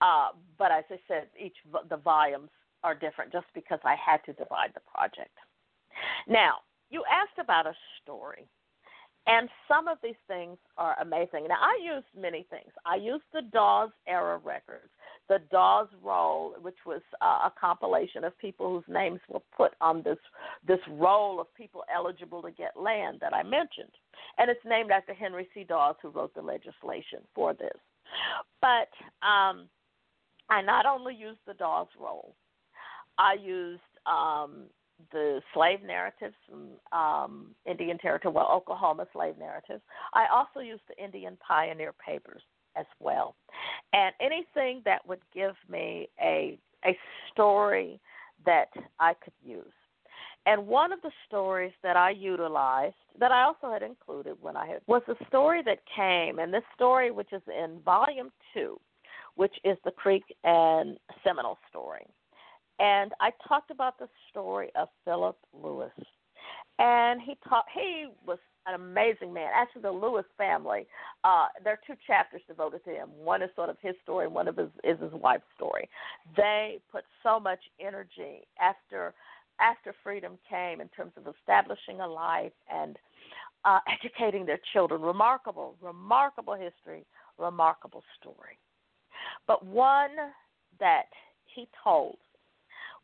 [0.00, 0.28] Uh,
[0.58, 1.56] but as I said, each
[1.88, 2.50] the volumes
[2.82, 5.36] are different just because I had to divide the project.
[6.28, 6.58] Now,
[6.90, 8.46] you asked about a story,
[9.26, 11.46] And some of these things are amazing.
[11.48, 12.70] Now, I used many things.
[12.84, 14.90] I used the Dawes era records,
[15.30, 20.02] the Dawes roll, which was uh, a compilation of people whose names were put on
[20.02, 20.18] this
[20.66, 23.92] this roll of people eligible to get land that I mentioned,
[24.36, 25.64] and it's named after Henry C.
[25.64, 27.78] Dawes, who wrote the legislation for this.
[28.60, 28.90] But
[29.26, 29.68] um,
[30.50, 32.34] I not only used the Dawes roll,
[33.16, 34.64] I used um,
[35.12, 39.82] the slave narratives from um, Indian Territory, well, Oklahoma slave narratives.
[40.12, 42.42] I also used the Indian Pioneer Papers
[42.76, 43.36] as well,
[43.92, 46.96] and anything that would give me a a
[47.32, 47.98] story
[48.44, 48.68] that
[49.00, 49.64] I could use.
[50.46, 54.66] And one of the stories that I utilized, that I also had included when I
[54.66, 58.78] had, was a story that came, and this story, which is in volume two,
[59.36, 62.06] which is the Creek and Seminole story.
[62.78, 65.92] And I talked about the story of Philip Lewis.
[66.78, 69.50] And he taught he was an amazing man.
[69.54, 70.86] Actually the Lewis family,
[71.22, 73.10] uh, there are two chapters devoted to him.
[73.16, 75.88] One is sort of his story, and one of his is his wife's story.
[76.36, 79.14] They put so much energy after
[79.60, 82.96] after freedom came in terms of establishing a life and
[83.64, 85.00] uh, educating their children.
[85.00, 87.06] Remarkable, remarkable history,
[87.38, 88.58] remarkable story.
[89.46, 90.10] But one
[90.80, 91.04] that
[91.54, 92.16] he told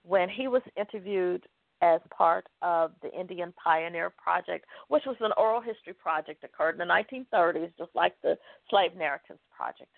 [0.02, 1.46] when he was interviewed
[1.82, 6.78] as part of the Indian Pioneer Project, which was an oral history project occurred in
[6.78, 6.84] the
[7.32, 8.36] 1930s, just like the
[8.68, 9.90] Slave Narratives Project.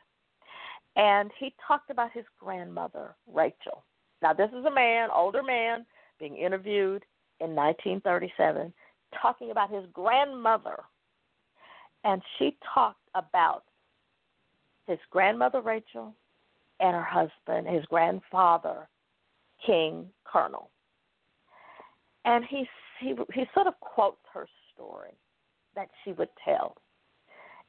[0.94, 3.84] And he talked about his grandmother, Rachel.
[4.20, 5.84] Now, this is a man, older man,
[6.20, 7.04] being interviewed
[7.40, 8.72] in 1937,
[9.20, 10.76] talking about his grandmother.
[12.04, 13.64] And she talked about
[14.86, 16.14] his grandmother, Rachel,
[16.78, 18.88] and her husband, his grandfather,
[19.64, 20.70] King Colonel.
[22.24, 22.66] And he,
[23.00, 25.14] he, he sort of quotes her story
[25.74, 26.76] that she would tell.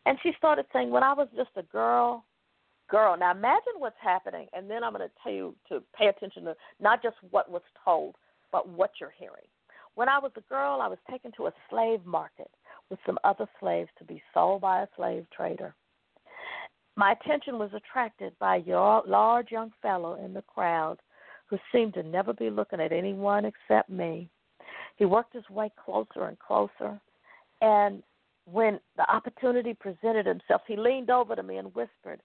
[0.06, 2.26] And she started saying, When I was just a girl,
[2.90, 3.18] girl.
[3.18, 6.56] Now imagine what's happening, and then I'm going to tell you to pay attention to
[6.80, 8.16] not just what was told,
[8.52, 9.48] but what you're hearing.
[9.96, 12.52] When I was a girl, I was taken to a slave market
[12.90, 15.74] with some other slaves to be sold by a slave trader.
[16.96, 21.00] My attention was attracted by a large young fellow in the crowd
[21.54, 24.28] who seemed to never be looking at anyone except me.
[24.96, 27.00] He worked his way closer and closer,
[27.62, 28.02] and
[28.46, 32.22] when the opportunity presented himself, he leaned over to me and whispered,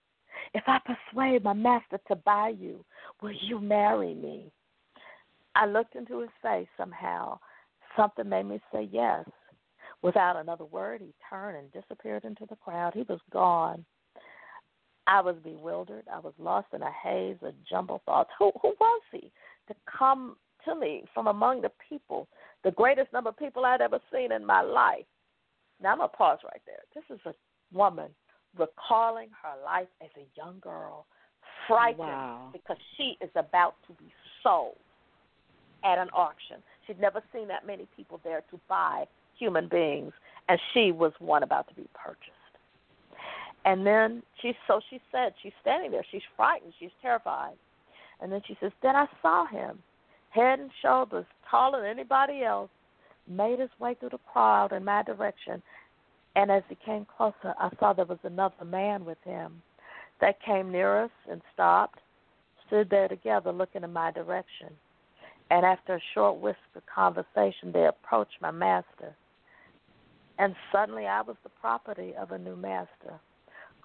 [0.55, 2.83] If I persuade my master to buy you,
[3.21, 4.51] will you marry me?
[5.55, 7.39] I looked into his face somehow.
[7.99, 9.27] Something made me say yes.
[10.01, 12.95] Without another word, he turned and disappeared into the crowd.
[12.95, 13.85] He was gone.
[15.09, 16.05] I was bewildered.
[16.13, 18.31] I was lost in a haze of jumbled thoughts.
[18.39, 19.33] Who who was he
[19.69, 22.29] to come to me from among the people,
[22.63, 25.07] the greatest number of people I'd ever seen in my life?
[25.83, 26.83] Now I'm gonna pause right there.
[26.95, 27.33] This is a
[27.77, 28.11] woman
[28.57, 31.07] recalling her life as a young girl,
[31.67, 32.51] frightened wow.
[32.53, 34.77] because she is about to be sold
[35.85, 36.57] at an auction.
[36.87, 39.05] She'd never seen that many people there to buy
[39.39, 40.13] human beings,
[40.49, 42.38] and she was one about to be purchased.
[43.69, 47.53] And then she so she said she's standing there, she's frightened, she's terrified.
[48.19, 49.79] And then she says, Then I saw him,
[50.31, 52.71] head and shoulders taller than anybody else,
[53.29, 55.63] made his way through the crowd in my direction.
[56.35, 59.61] And as he came closer, I saw there was another man with him.
[60.19, 61.99] They came near us and stopped,
[62.67, 64.69] stood there together looking in my direction.
[65.51, 69.15] And after a short whispered conversation, they approached my master.
[70.39, 73.21] And suddenly I was the property of a new master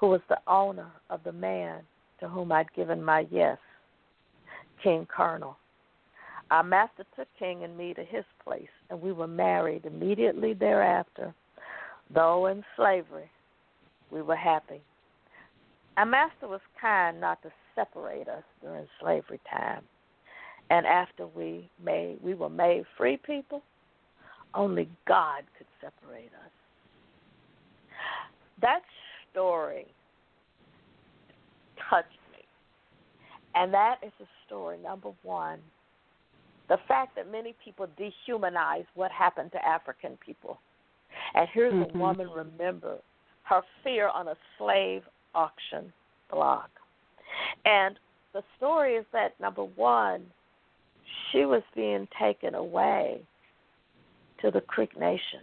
[0.03, 1.79] who was the owner of the man
[2.19, 3.57] to whom I'd given my yes,
[4.83, 5.55] King Colonel.
[6.51, 11.33] Our master took King and me to his place, and we were married immediately thereafter.
[12.13, 13.31] Though in slavery,
[14.11, 14.81] we were happy.
[15.95, 19.83] Our master was kind not to separate us during slavery time.
[20.69, 23.63] And after we made we were made free people,
[24.53, 26.51] only God could separate us.
[28.59, 28.81] That
[29.31, 29.87] story
[31.93, 32.39] touched me.
[33.56, 35.60] And that is a story, number one.
[36.69, 40.60] The fact that many people dehumanize what happened to African people.
[41.36, 41.95] And here's mm-hmm.
[41.95, 42.97] a woman, remember,
[43.43, 45.03] her fear on a slave
[45.36, 45.91] auction
[46.32, 46.69] block.
[47.65, 47.99] And
[48.34, 50.23] the story is that, number one,
[51.32, 53.21] she was being taken away
[54.41, 55.41] to the Creek Nation.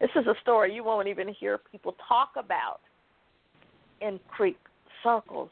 [0.00, 2.80] This is a story you won't even hear people talk about
[4.00, 4.58] in Creek
[5.02, 5.50] circles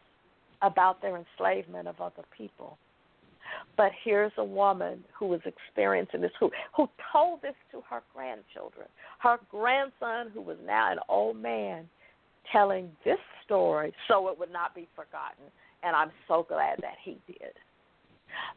[0.63, 2.79] about their enslavement of other people.
[3.77, 8.87] But here's a woman who was experiencing this, who who told this to her grandchildren.
[9.19, 11.89] Her grandson, who was now an old man,
[12.53, 15.45] telling this story so it would not be forgotten.
[15.83, 17.55] And I'm so glad that he did.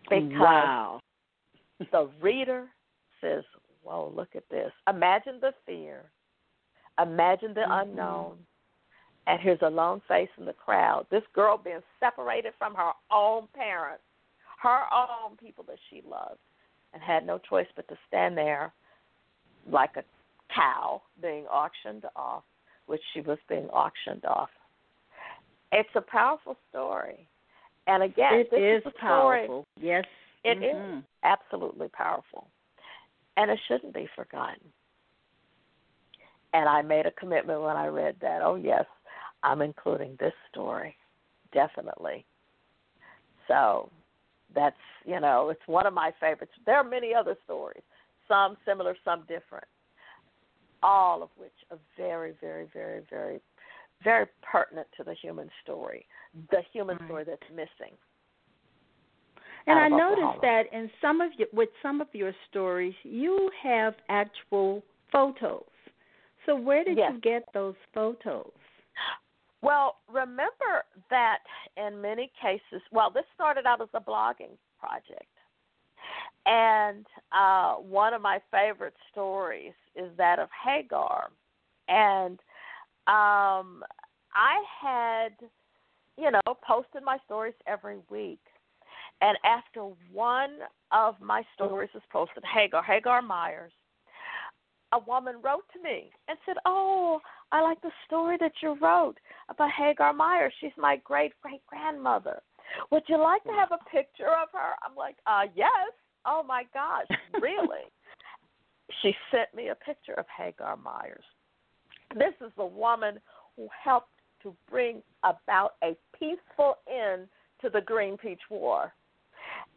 [0.03, 0.99] Because wow.
[1.91, 2.67] the reader
[3.21, 3.43] says,
[3.83, 4.71] Whoa, look at this.
[4.87, 6.03] Imagine the fear.
[7.01, 7.89] Imagine the mm-hmm.
[7.89, 8.37] unknown.
[9.25, 11.05] And here's a lone face in the crowd.
[11.09, 14.03] This girl being separated from her own parents,
[14.61, 16.39] her own people that she loved,
[16.93, 18.73] and had no choice but to stand there
[19.69, 20.03] like a
[20.53, 22.43] cow being auctioned off,
[22.85, 24.49] which she was being auctioned off.
[25.71, 27.27] It's a powerful story.
[27.87, 29.65] And again, it this is, is powerful.
[29.77, 29.89] Story.
[29.89, 30.05] Yes,
[30.43, 30.97] it mm-hmm.
[30.99, 32.47] is absolutely powerful,
[33.37, 34.61] and it shouldn't be forgotten.
[36.53, 38.41] And I made a commitment when I read that.
[38.43, 38.85] Oh yes,
[39.43, 40.95] I'm including this story,
[41.53, 42.25] definitely.
[43.47, 43.89] So
[44.55, 44.75] that's
[45.05, 46.53] you know it's one of my favorites.
[46.65, 47.83] There are many other stories,
[48.27, 49.65] some similar, some different,
[50.81, 53.39] all of which are very, very, very, very,
[54.03, 56.05] very pertinent to the human story,
[56.51, 57.07] the human right.
[57.07, 57.95] story that's missing.
[59.65, 63.93] And I noticed that in some of your, with some of your stories, you have
[64.09, 65.63] actual photos.
[66.45, 67.13] So where did yes.
[67.13, 68.51] you get those photos?
[69.63, 71.39] Well, remember that
[71.77, 75.25] in many cases, well, this started out as a blogging project.
[76.45, 81.29] And uh, one of my favorite stories is that of Hagar.
[81.87, 82.39] And
[83.07, 83.83] um,
[84.35, 85.31] I had,
[86.17, 88.41] you know, posted my stories every week.
[89.21, 90.57] And after one
[90.91, 93.71] of my stories was posted, Hagar, Hagar Myers,
[94.91, 97.21] a woman wrote to me and said, Oh,
[97.53, 99.15] I like the story that you wrote
[99.47, 100.51] about Hagar Myers.
[100.59, 102.41] She's my great great grandmother.
[102.91, 104.73] Would you like to have a picture of her?
[104.83, 105.93] I'm like, uh, yes.
[106.25, 107.05] Oh my gosh,
[107.39, 107.85] really?
[109.01, 111.23] she sent me a picture of Hagar Myers.
[112.15, 113.19] This is the woman
[113.55, 114.09] who helped
[114.41, 117.27] to bring about a peaceful end
[117.61, 118.93] to the Green Peach War.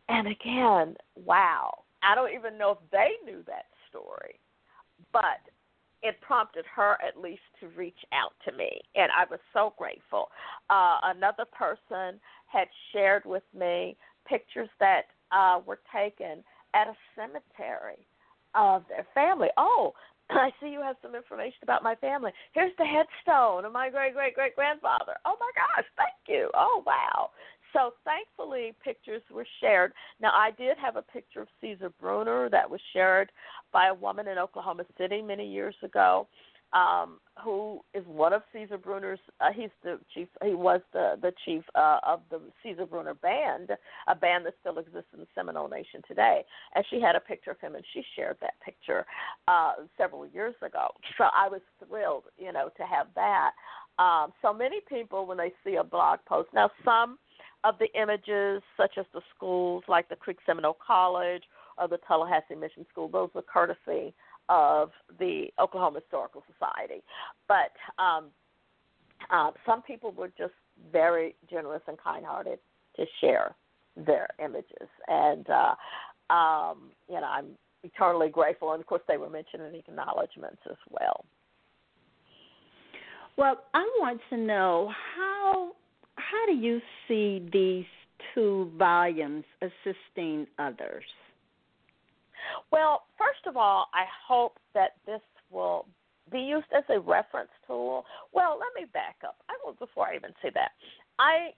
[0.08, 1.82] And again, wow.
[2.02, 4.40] I don't even know if they knew that story
[5.12, 5.40] but
[6.02, 10.28] it prompted her at least to reach out to me, and I was so grateful.
[10.70, 13.96] Uh, another person had shared with me
[14.28, 18.06] pictures that uh, were taken at a cemetery
[18.54, 19.48] of their family.
[19.56, 19.92] Oh,
[20.30, 22.32] I see you have some information about my family.
[22.52, 25.16] Here's the headstone of my great great great grandfather.
[25.24, 26.50] Oh my gosh, thank you.
[26.54, 27.30] Oh wow.
[27.76, 29.92] So thankfully, pictures were shared.
[30.18, 33.30] Now, I did have a picture of Caesar Bruner that was shared
[33.70, 36.26] by a woman in Oklahoma City many years ago,
[36.72, 39.18] um, who is one of Caesar Bruner's.
[39.42, 40.26] Uh, he's the chief.
[40.42, 43.70] He was the the chief uh, of the Caesar Bruner band,
[44.08, 46.46] a band that still exists in the Seminole Nation today.
[46.74, 49.04] And she had a picture of him, and she shared that picture
[49.48, 50.88] uh, several years ago.
[51.18, 53.50] So I was thrilled, you know, to have that.
[53.98, 57.18] Um, so many people, when they see a blog post, now some
[57.66, 61.42] of the images, such as the schools like the Creek Seminole College
[61.79, 64.14] or the Tullahassee Mission School, those were courtesy
[64.48, 67.02] of the Oklahoma Historical Society.
[67.48, 68.26] But um,
[69.31, 70.55] uh, some people were just
[70.92, 72.61] very generous and kind-hearted
[72.96, 73.55] to share
[73.96, 75.74] their images, and uh,
[76.33, 77.46] um, you know I'm
[77.83, 78.72] eternally grateful.
[78.72, 81.24] And of course, they were mentioned in acknowledgments as well.
[83.37, 85.72] Well, I want to know how
[86.16, 87.85] how do you see these
[88.35, 91.05] two volumes assisting others?
[92.70, 95.87] Well, first of all, I hope that this will
[96.31, 98.05] be used as a reference tool.
[98.33, 99.37] Well, let me back up.
[99.48, 100.72] I will before I even say that.
[101.18, 101.50] I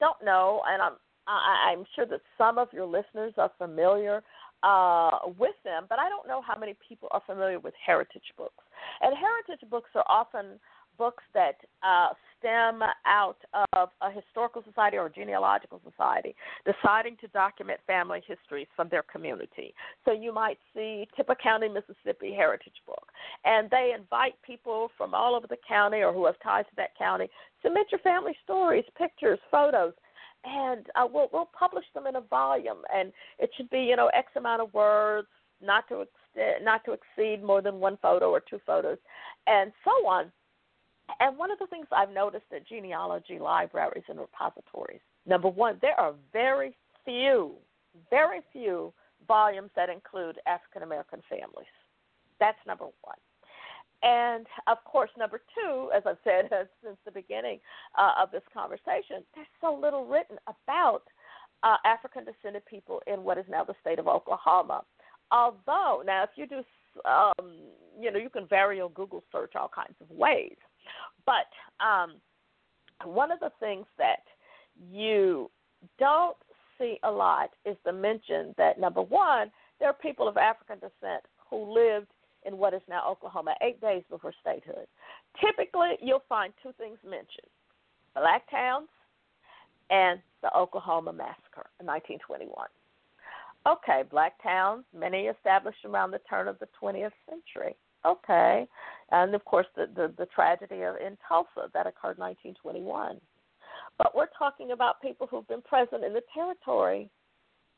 [0.00, 0.92] don't know, and I'm
[1.26, 4.22] I'm sure that some of your listeners are familiar
[4.62, 8.64] uh, with them, but I don't know how many people are familiar with heritage books.
[9.00, 10.58] And heritage books are often
[10.98, 12.08] books that uh,
[12.42, 13.38] stem out
[13.72, 16.34] of a historical society or genealogical society
[16.66, 19.74] deciding to document family histories from their community.
[20.04, 23.06] So you might see Tippah County, Mississippi Heritage Book,
[23.44, 26.96] and they invite people from all over the county or who have ties to that
[26.98, 27.28] county.
[27.62, 29.92] Submit your family stories, pictures, photos,
[30.44, 34.08] and uh, we'll we'll publish them in a volume, and it should be you know
[34.08, 35.28] X amount of words,
[35.62, 38.98] not to ex- not to exceed more than one photo or two photos,
[39.46, 40.32] and so on
[41.20, 45.98] and one of the things I've noticed at genealogy libraries and repositories, number one, there
[45.98, 47.52] are very few,
[48.10, 48.92] very few
[49.26, 51.70] volumes that include African American families.
[52.40, 53.16] That's number one.
[54.02, 56.50] And of course, number two, as I've said
[56.84, 57.60] since the beginning
[57.96, 61.02] uh, of this conversation, there's so little written about
[61.62, 64.82] uh, African descended people in what is now the state of Oklahoma.
[65.30, 66.62] Although, now if you do,
[67.08, 67.60] um,
[67.98, 70.56] you know, you can vary your Google search all kinds of ways.
[71.26, 71.48] But
[71.84, 72.14] um,
[73.04, 74.24] one of the things that
[74.90, 75.50] you
[75.98, 76.36] don't
[76.78, 81.22] see a lot is the mention that number one, there are people of African descent
[81.50, 82.08] who lived
[82.44, 84.86] in what is now Oklahoma eight days before statehood.
[85.40, 87.48] Typically, you'll find two things mentioned
[88.14, 88.88] black towns
[89.90, 92.66] and the Oklahoma Massacre in 1921.
[93.66, 97.76] Okay, black towns, many established around the turn of the 20th century.
[98.04, 98.66] Okay,
[99.10, 103.20] and of course the, the, the tragedy in Tulsa that occurred in 1921.
[103.98, 107.10] But we're talking about people who've been present in the territory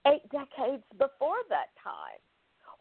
[0.06, 2.20] eight decades before that time,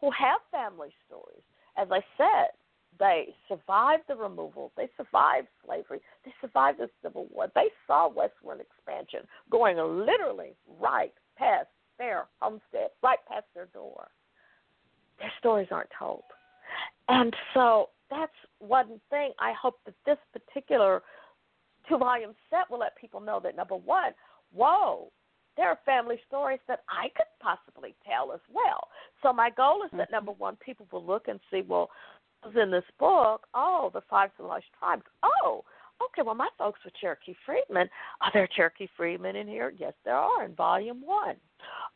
[0.00, 1.42] who have family stories.
[1.76, 2.52] As I said,
[2.98, 4.72] they survived the removal.
[4.76, 6.00] They survived slavery.
[6.24, 7.48] They survived the Civil War.
[7.54, 11.68] They saw westward expansion going literally right past
[11.98, 14.08] their homestead, right past their door.
[15.18, 16.22] Their stories aren't told.
[17.08, 21.02] And so that's one thing I hope that this particular
[21.88, 24.12] two volume set will let people know that number one,
[24.52, 25.10] whoa,
[25.56, 28.88] there are family stories that I could possibly tell as well.
[29.22, 30.14] So my goal is that mm-hmm.
[30.14, 31.90] number one, people will look and see, well,
[32.60, 35.02] in this book, oh, the five civilized tribes.
[35.22, 35.64] Oh,
[36.02, 37.88] okay, well, my folks were Cherokee freedmen.
[38.20, 39.72] Are there Cherokee freedmen in here?
[39.76, 41.36] Yes, there are in volume one.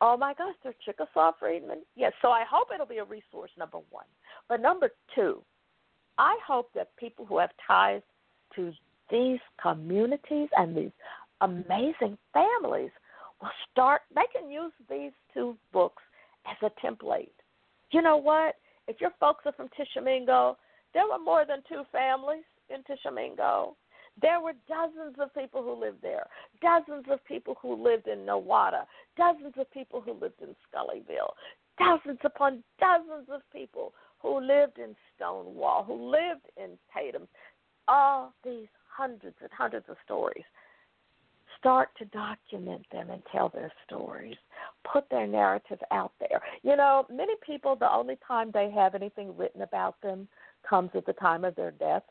[0.01, 1.79] Oh my gosh, there are Chickasaw freedmen.
[1.97, 4.07] Yes, so I hope it'll be a resource, number one.
[4.49, 5.43] But number two,
[6.19, 8.03] I hope that people who have ties
[8.55, 8.73] to
[9.11, 10.91] these communities and these
[11.41, 12.91] amazing families
[13.41, 16.03] will start, they can use these two books
[16.47, 17.31] as a template.
[17.91, 18.57] You know what?
[18.87, 20.57] If your folks are from Tishomingo,
[20.95, 23.77] there were more than two families in Tishomingo.
[24.21, 26.27] There were dozens of people who lived there,
[26.61, 28.85] dozens of people who lived in Nowata,
[29.17, 31.33] dozens of people who lived in Scullyville,
[31.79, 37.29] dozens upon dozens of people who lived in Stonewall, who lived in Tatum.
[37.87, 40.45] All these hundreds and hundreds of stories
[41.59, 44.37] start to document them and tell their stories.
[44.93, 46.41] Put their narrative out there.
[46.63, 50.29] You know, many people, the only time they have anything written about them
[50.69, 52.03] comes at the time of their death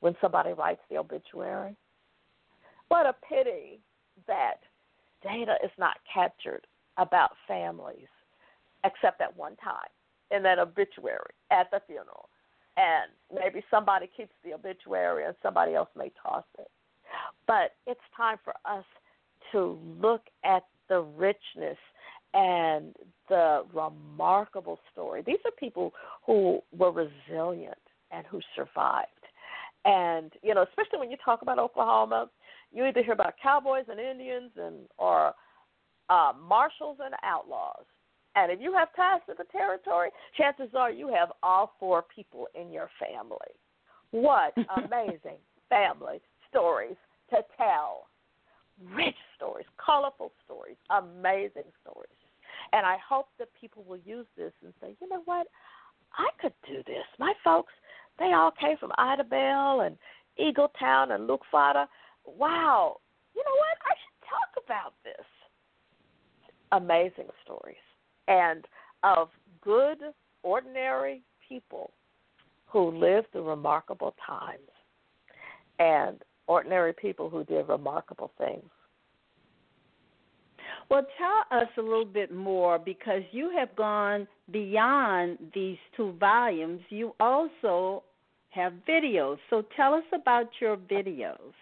[0.00, 1.76] when somebody writes the obituary.
[2.88, 3.80] What a pity
[4.26, 4.60] that
[5.22, 6.66] data is not captured
[6.98, 8.08] about families
[8.84, 9.88] except at one time
[10.30, 12.28] in that obituary at the funeral.
[12.76, 16.70] And maybe somebody keeps the obituary and somebody else may toss it.
[17.46, 18.84] But it's time for us
[19.52, 21.78] to look at the richness
[22.34, 22.94] and
[23.28, 25.22] the remarkable story.
[25.24, 25.92] These are people
[26.26, 27.78] who were resilient
[28.10, 29.08] and who survived.
[29.84, 32.30] And you know, especially when you talk about Oklahoma,
[32.72, 35.32] you either hear about cowboys and Indians and or
[36.08, 37.84] uh, marshals and outlaws.
[38.36, 42.48] And if you have ties to the territory, chances are you have all four people
[42.54, 43.36] in your family.
[44.10, 44.54] What
[44.84, 46.96] amazing family stories
[47.30, 48.06] to tell.
[48.92, 52.10] Rich stories, colorful stories, amazing stories.
[52.72, 55.46] And I hope that people will use this and say, you know what?
[56.18, 57.04] I could do this.
[57.20, 57.72] My folks,
[58.18, 59.96] they all came from Idabel and
[60.40, 61.86] Eagletown and Leukewater.
[62.24, 62.98] Wow.
[63.34, 63.78] You know what?
[63.84, 65.26] I should talk about this.
[66.72, 67.76] Amazing stories.
[68.28, 68.64] And
[69.02, 69.28] of
[69.60, 69.98] good,
[70.42, 71.92] ordinary people
[72.66, 74.60] who lived through remarkable times.
[75.78, 78.70] And ordinary people who did remarkable things.
[80.90, 86.80] Well, tell us a little bit more because you have gone beyond these two volumes.
[86.90, 88.02] You also
[88.50, 89.38] have videos.
[89.50, 91.52] So tell us about your videos.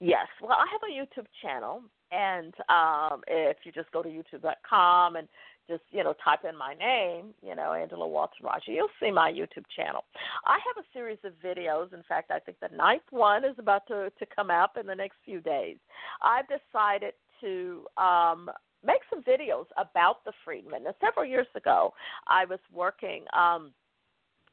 [0.00, 0.26] Yes.
[0.40, 1.82] Well, I have a YouTube channel,
[2.12, 5.26] and um, if you just go to youtube.com and
[5.68, 9.32] just you know type in my name, you know Angela Walton Raji, you'll see my
[9.32, 10.04] YouTube channel.
[10.46, 11.92] I have a series of videos.
[11.94, 14.94] In fact, I think the ninth one is about to to come out in the
[14.94, 15.76] next few days.
[16.22, 18.50] I've decided to um,
[18.84, 20.84] make some videos about the freedmen.
[20.84, 21.92] Now, several years ago,
[22.28, 23.24] I was working.
[23.36, 23.72] Um,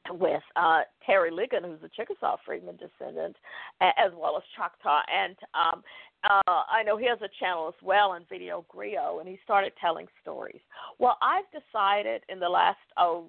[0.10, 3.36] with uh, Terry Ligon, who's a Chickasaw Freedman descendant,
[3.82, 5.02] as well as Choctaw.
[5.16, 5.84] And um,
[6.24, 9.74] uh, I know he has a channel as well on Video Griot, and he started
[9.80, 10.60] telling stories.
[10.98, 13.28] Well, I've decided in the last oh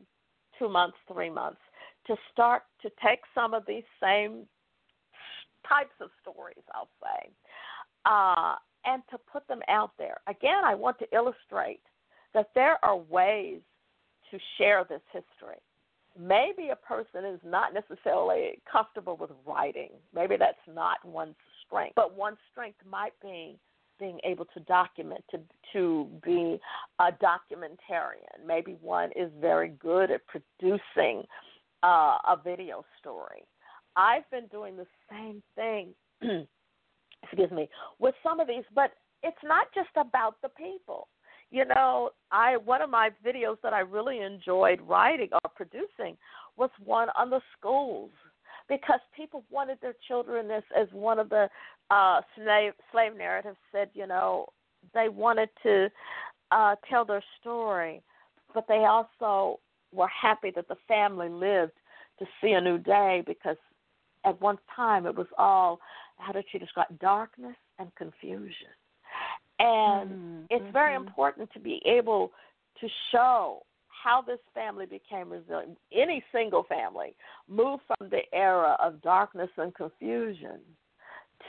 [0.58, 1.60] two months, three months,
[2.06, 4.46] to start to take some of these same
[5.68, 7.30] types of stories, I'll say,
[8.06, 10.18] uh, and to put them out there.
[10.26, 11.82] Again, I want to illustrate
[12.34, 13.60] that there are ways
[14.30, 15.58] to share this history.
[16.18, 19.90] Maybe a person is not necessarily comfortable with writing.
[20.14, 21.94] Maybe that's not one's strength.
[21.96, 23.58] But one's strength might be
[23.98, 25.38] being able to document, to
[25.72, 26.58] to be
[26.98, 28.46] a documentarian.
[28.46, 31.22] Maybe one is very good at producing
[31.82, 33.44] uh, a video story.
[33.96, 35.94] I've been doing the same thing,
[37.22, 37.68] excuse me,
[37.98, 38.92] with some of these, but
[39.22, 41.08] it's not just about the people.
[41.50, 46.16] You know, I one of my videos that I really enjoyed writing or producing
[46.56, 48.10] was one on the schools
[48.68, 51.48] because people wanted their children as as one of the
[51.90, 54.46] uh slave slave narratives said, you know,
[54.94, 55.90] they wanted to
[56.52, 58.02] uh tell their story,
[58.54, 59.60] but they also
[59.92, 61.72] were happy that the family lived
[62.18, 63.56] to see a new day because
[64.24, 65.80] at one time it was all
[66.22, 68.72] how did she describe darkness and confusion.
[69.58, 70.42] And mm-hmm.
[70.50, 71.06] it's very mm-hmm.
[71.06, 72.32] important to be able
[72.80, 75.78] to show how this family became resilient.
[75.92, 77.14] Any single family
[77.48, 80.58] moved from the era of darkness and confusion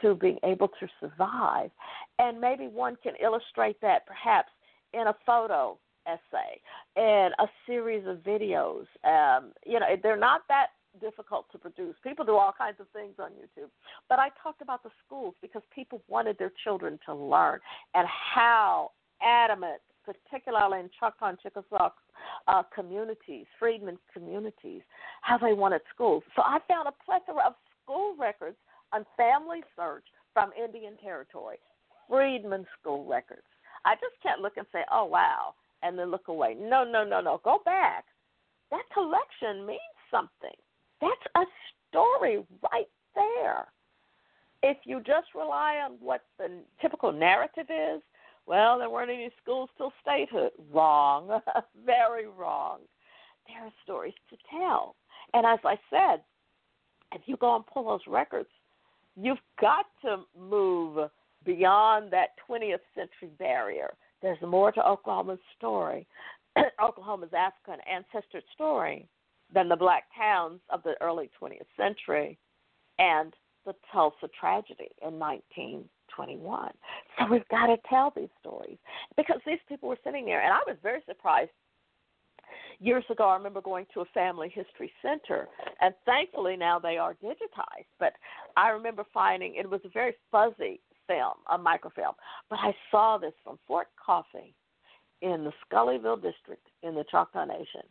[0.01, 1.71] to being able to survive.
[2.19, 4.49] And maybe one can illustrate that perhaps
[4.93, 6.61] in a photo essay
[6.95, 8.85] and a series of videos.
[9.03, 10.67] Um, you know, they're not that
[10.99, 11.95] difficult to produce.
[12.03, 13.69] People do all kinds of things on YouTube.
[14.09, 17.59] But I talked about the schools because people wanted their children to learn
[17.93, 18.91] and how
[19.21, 21.89] adamant, particularly in Choctaw and Chickasaw
[22.47, 24.81] uh, communities, freedmen communities,
[25.21, 26.23] how they wanted schools.
[26.35, 28.57] So I found a plethora of school records
[28.91, 31.57] on Family Search from Indian Territory,
[32.09, 33.41] freedmen school records.
[33.85, 36.55] I just can't look and say, oh, wow, and then look away.
[36.59, 37.41] No, no, no, no.
[37.43, 38.05] Go back.
[38.71, 39.79] That collection means
[40.09, 40.55] something.
[41.03, 41.49] That's a
[41.89, 43.67] story right there.
[44.61, 46.49] If you just rely on what the
[46.81, 48.01] typical narrative is,
[48.45, 50.51] well, there weren't any schools till statehood.
[50.71, 51.41] Wrong.
[51.85, 52.79] Very wrong.
[53.47, 54.95] There are stories to tell.
[55.33, 56.21] And as I said,
[57.13, 58.49] if you go and pull those records,
[59.15, 61.09] you've got to move
[61.45, 63.93] beyond that 20th century barrier.
[64.21, 66.07] There's more to Oklahoma's story,
[66.81, 69.07] Oklahoma's African ancestor story,
[69.53, 72.37] than the black towns of the early 20th century
[72.99, 73.33] and
[73.65, 76.71] the Tulsa tragedy in 1921.
[77.17, 78.77] So we've got to tell these stories
[79.15, 81.51] because these people were sitting there, and I was very surprised.
[82.79, 85.47] Years ago, I remember going to a family history center,
[85.79, 87.87] and thankfully now they are digitized.
[87.99, 88.13] But
[88.57, 92.13] I remember finding it was a very fuzzy film, a microfilm.
[92.49, 94.53] But I saw this from Fort Coffee
[95.21, 97.81] in the Scullyville district in the Choctaw Nation.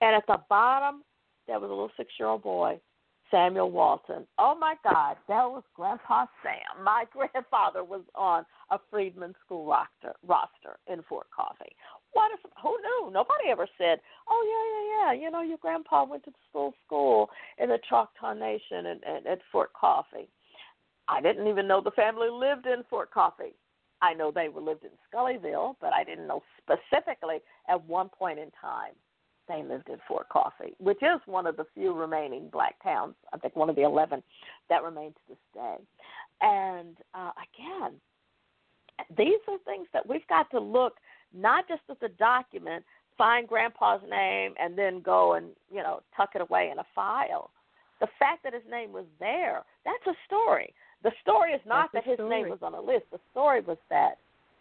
[0.00, 1.02] And at the bottom
[1.50, 2.78] there was a little six year old boy,
[3.28, 4.24] Samuel Walton.
[4.38, 6.84] Oh my God, that was Grandpa Sam.
[6.84, 11.74] My grandfather was on a Freedman School roster, roster in Fort Coffee.
[12.12, 13.12] What if, who knew?
[13.12, 13.98] Nobody ever said,
[14.28, 17.78] oh, yeah, yeah, yeah, you know, your grandpa went to the school school in the
[17.88, 20.28] Choctaw Nation and, and at Fort Coffee.
[21.08, 23.54] I didn't even know the family lived in Fort Coffee.
[24.02, 27.38] I know they lived in Scullyville, but I didn't know specifically
[27.68, 28.94] at one point in time
[29.50, 33.14] they lived in Fort Coffee, which is one of the few remaining black towns.
[33.32, 34.22] I think one of the 11
[34.68, 35.76] that remain to this day.
[36.40, 37.94] And uh, again,
[39.16, 40.94] these are things that we've got to look
[41.34, 42.84] not just at the document,
[43.16, 47.50] find grandpa's name, and then go and you know tuck it away in a file.
[48.00, 50.72] The fact that his name was there, that's a story.
[51.02, 52.42] The story is not that's that his story.
[52.42, 53.04] name was on a list.
[53.12, 54.18] The story was that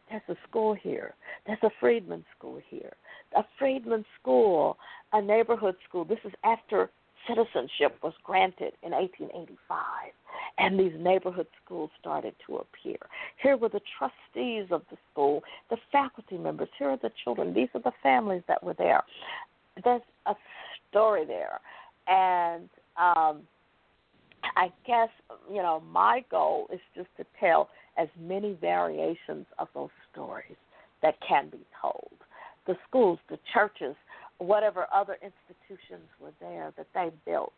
[0.09, 1.13] there's a school here.
[1.45, 2.93] There's a Freedman school here.
[3.35, 4.77] A Freedman school,
[5.13, 6.03] a neighborhood school.
[6.05, 6.89] This is after
[7.27, 9.77] citizenship was granted in 1885,
[10.57, 12.97] and these neighborhood schools started to appear.
[13.41, 16.69] Here were the trustees of the school, the faculty members.
[16.77, 17.53] Here are the children.
[17.53, 19.03] These are the families that were there.
[19.83, 20.35] There's a
[20.89, 21.59] story there,
[22.07, 23.41] and um,
[24.55, 25.09] I guess
[25.49, 27.69] you know my goal is just to tell
[27.99, 30.55] as many variations of those stories
[31.03, 32.13] that can be told.
[32.65, 33.95] The schools, the churches,
[34.37, 37.53] whatever other institutions were there that they built.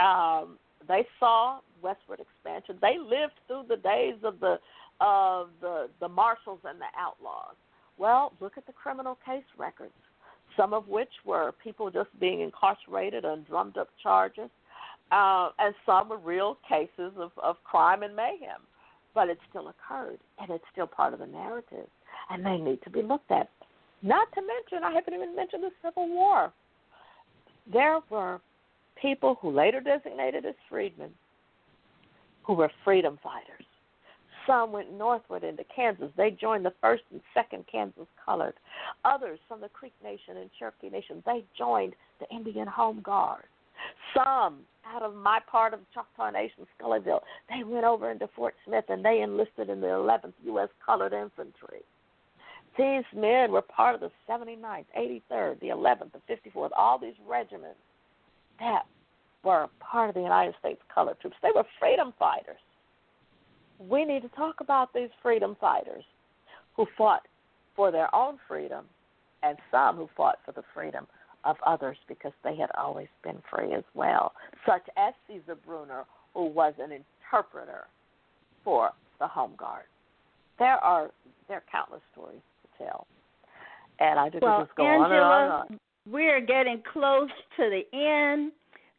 [0.00, 2.78] Um, they saw westward expansion.
[2.80, 4.58] They lived through the days of the
[5.00, 7.54] of the the marshals and the outlaws.
[7.98, 9.92] Well, look at the criminal case records,
[10.56, 14.50] some of which were people just being incarcerated on drummed up charges,
[15.12, 18.62] uh, and some were real cases of, of crime and mayhem
[19.18, 21.88] but it still occurred, and it's still part of the narrative,
[22.30, 23.50] and they need to be looked at.
[24.00, 26.52] Not to mention, I haven't even mentioned the Civil War.
[27.72, 28.40] There were
[29.02, 31.10] people who later designated as freedmen
[32.44, 33.66] who were freedom fighters.
[34.46, 36.12] Some went northward into Kansas.
[36.16, 38.54] They joined the 1st and 2nd Kansas Colored.
[39.04, 43.46] Others from the Creek Nation and Cherokee Nation, they joined the Indian Home Guard.
[44.14, 48.84] Some out of my part of Choctaw Nation, Scullyville, they went over into Fort Smith
[48.88, 50.68] and they enlisted in the 11th U.S.
[50.84, 51.82] Colored Infantry.
[52.76, 57.80] These men were part of the 79th, 83rd, the 11th, the 54th, all these regiments
[58.60, 58.84] that
[59.42, 61.36] were part of the United States Colored Troops.
[61.42, 62.60] They were freedom fighters.
[63.78, 66.04] We need to talk about these freedom fighters
[66.76, 67.22] who fought
[67.76, 68.84] for their own freedom
[69.42, 71.06] and some who fought for the freedom
[71.48, 74.32] of others because they had always been free as well,
[74.66, 77.86] such as Caesar Bruner, who was an interpreter
[78.62, 79.84] for the Home Guard.
[80.58, 81.10] There are
[81.48, 83.06] there are countless stories to tell,
[83.98, 85.42] and I just, well, just go Angela, on and on.
[85.42, 85.80] And on.
[86.10, 88.52] We're getting close to the end.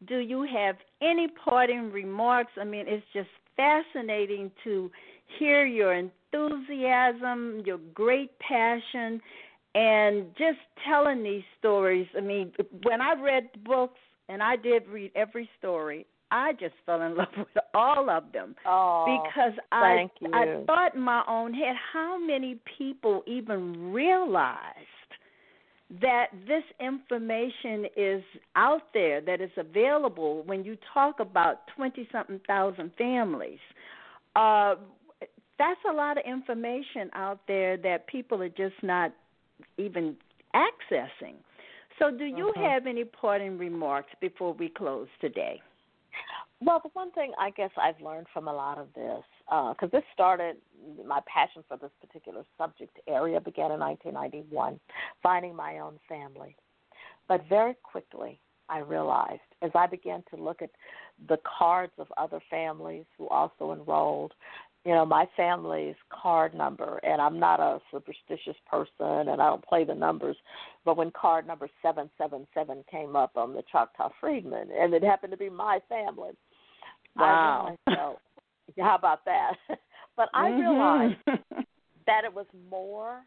[0.07, 2.51] Do you have any parting remarks?
[2.59, 4.89] I mean, it's just fascinating to
[5.37, 9.21] hear your enthusiasm, your great passion,
[9.79, 12.07] and just telling these stories.
[12.17, 12.51] I mean,
[12.83, 17.15] when I read the books, and I did read every story, I just fell in
[17.17, 22.19] love with all of them oh, because I I thought in my own head how
[22.19, 24.85] many people even realized
[26.01, 28.23] that this information is
[28.55, 33.57] out there that is available when you talk about 20 something thousand families
[34.35, 34.75] uh
[35.57, 39.11] that's a lot of information out there that people are just not
[39.77, 40.15] even
[40.55, 41.35] accessing.
[41.97, 42.63] So, do you mm-hmm.
[42.63, 45.61] have any parting remarks before we close today?
[46.61, 49.87] Well, the one thing I guess I've learned from a lot of this, because uh,
[49.91, 50.57] this started,
[51.05, 54.79] my passion for this particular subject area began in 1991,
[55.23, 56.57] finding my own family.
[57.29, 60.69] But very quickly, I realized as I began to look at
[61.27, 64.33] the cards of other families who also enrolled
[64.85, 69.65] you know my family's card number and i'm not a superstitious person and i don't
[69.65, 70.37] play the numbers
[70.85, 75.37] but when card number 777 came up on the choctaw freedmen and it happened to
[75.37, 76.31] be my family.
[77.15, 77.77] Wow.
[77.85, 78.19] I realized,
[78.79, 79.53] how about that?
[80.17, 80.59] But i mm-hmm.
[80.59, 81.15] realized
[82.05, 83.21] that it was more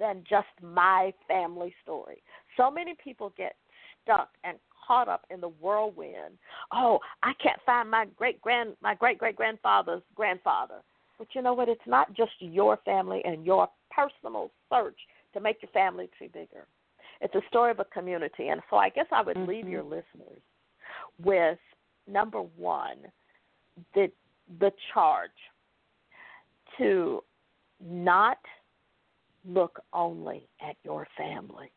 [0.00, 2.24] than just my family story.
[2.56, 3.54] So many people get
[4.02, 6.38] stuck and caught up in the whirlwind.
[6.72, 10.82] Oh, I can't find my great grand my great great grandfather's grandfather.
[11.18, 11.68] But you know what?
[11.68, 14.98] It's not just your family and your personal search
[15.32, 16.66] to make your family tree bigger.
[17.20, 18.48] It's a story of a community.
[18.48, 19.48] And so I guess I would mm-hmm.
[19.48, 20.42] leave your listeners
[21.22, 21.58] with
[22.06, 22.98] number one,
[23.94, 24.10] the
[24.60, 25.30] the charge
[26.78, 27.22] to
[27.80, 28.38] not
[29.46, 31.70] look only at your family.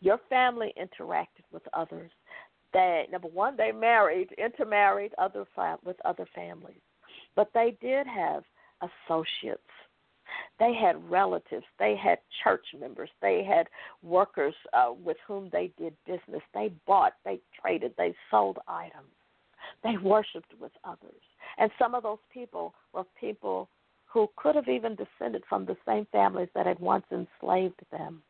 [0.00, 2.10] Your family interacted with others.
[2.72, 5.46] They number one, they married, intermarried other
[5.84, 6.80] with other families,
[7.36, 8.44] but they did have
[8.80, 9.62] associates.
[10.58, 11.64] They had relatives.
[11.78, 13.10] They had church members.
[13.20, 13.66] They had
[14.02, 16.42] workers uh, with whom they did business.
[16.54, 19.08] They bought, they traded, they sold items.
[19.82, 21.22] They worshiped with others.
[21.58, 23.68] And some of those people were people
[24.06, 28.22] who could have even descended from the same families that had once enslaved them.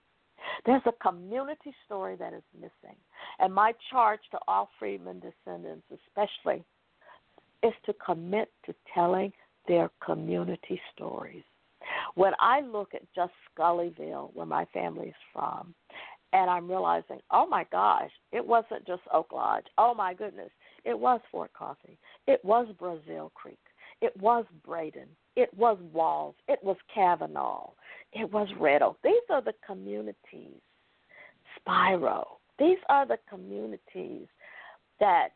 [0.66, 2.96] There's a community story that is missing.
[3.38, 6.64] And my charge to all freedmen descendants, especially,
[7.62, 9.32] is to commit to telling
[9.68, 11.42] their community stories.
[12.14, 15.74] When I look at just Scullyville, where my family is from,
[16.32, 19.66] and I'm realizing, oh my gosh, it wasn't just Oak Lodge.
[19.78, 20.50] Oh my goodness,
[20.84, 21.98] it was Fort Coffee.
[22.26, 23.58] It was Brazil Creek.
[24.00, 25.08] It was Braden.
[25.36, 26.34] It was Walls.
[26.48, 27.70] It was Kavanaugh.
[28.12, 28.48] It was
[28.82, 28.98] Oak.
[29.02, 30.60] These are the communities.
[31.56, 32.38] Spiro.
[32.58, 34.26] These are the communities
[34.98, 35.30] that,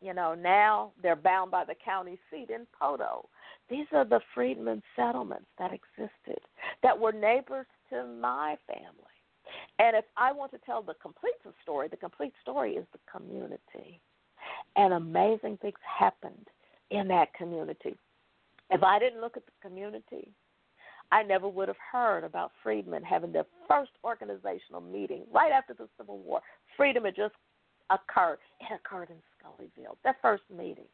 [0.00, 3.26] you know, now they're bound by the county seat in Poteau.
[3.68, 6.40] These are the freedmen settlements that existed,
[6.82, 8.86] that were neighbors to my family.
[9.78, 14.00] And if I want to tell the complete story, the complete story is the community.
[14.76, 16.48] And amazing things happened
[16.90, 17.96] in that community.
[18.70, 20.32] If I didn't look at the community,
[21.12, 25.88] I never would have heard about freedmen having their first organizational meeting right after the
[25.98, 26.40] Civil War.
[26.76, 27.34] Freedom had just
[27.90, 28.38] occurred.
[28.60, 30.86] It occurred in Scullyville, their first meeting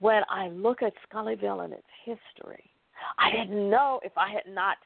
[0.00, 2.70] when I look at Scullyville and its history,
[3.18, 4.78] I didn't know if I had not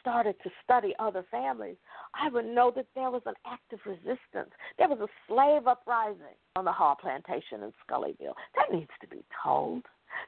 [0.00, 1.76] started to study other families,
[2.14, 4.50] I would know that there was an active resistance.
[4.78, 8.34] There was a slave uprising on the Hall Plantation in Scullyville.
[8.56, 9.82] That needs to be told.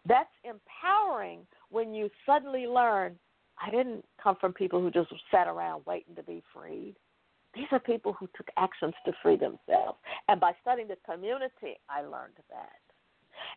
[0.06, 3.18] That's empowering when you suddenly learn
[3.60, 6.96] I didn't come from people who just sat around waiting to be freed.
[7.54, 9.98] These are people who took actions to free themselves.
[10.28, 12.80] And by studying the community, I learned that.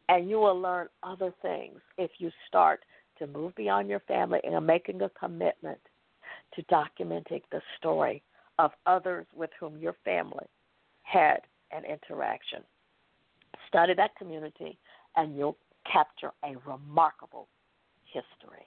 [0.09, 2.82] And you will learn other things if you start
[3.19, 5.80] to move beyond your family and making a commitment
[6.53, 8.21] to documenting the story
[8.59, 10.45] of others with whom your family
[11.03, 11.39] had
[11.71, 12.59] an interaction.
[13.67, 14.78] Study that community,
[15.15, 15.57] and you'll
[15.91, 17.47] capture a remarkable
[18.05, 18.65] history.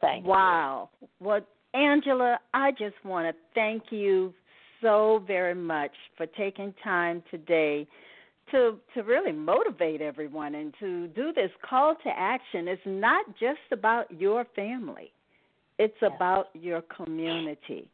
[0.00, 0.90] Thank wow.
[1.00, 1.20] you.
[1.20, 1.34] Wow.
[1.34, 1.40] Well,
[1.74, 4.34] Angela, I just want to thank you
[4.82, 7.86] so very much for taking time today
[8.50, 12.66] to to really motivate everyone and to do this call to action.
[12.66, 15.12] It's not just about your family.
[15.78, 17.88] It's about your community.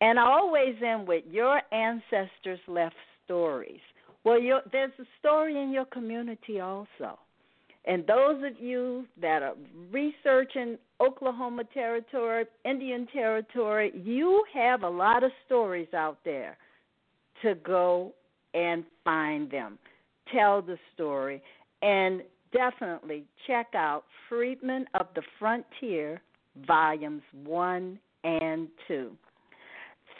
[0.00, 2.94] And I always end with your ancestors left
[3.24, 3.80] stories.
[4.24, 4.38] Well,
[4.70, 7.18] there's a story in your community also.
[7.84, 9.54] And those of you that are
[9.90, 16.56] researching Oklahoma territory, Indian territory, you have a lot of stories out there
[17.42, 18.12] to go
[18.54, 19.78] and find them.
[20.32, 21.42] Tell the story.
[21.82, 22.22] And
[22.52, 26.20] definitely check out Freedmen of the Frontier,
[26.66, 29.10] Volumes 1 and 2.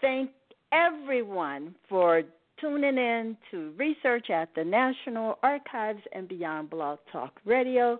[0.01, 0.31] Thank
[0.73, 2.23] everyone for
[2.63, 7.99] tuning in to research at the National Archives and Beyond Blog Talk Radio.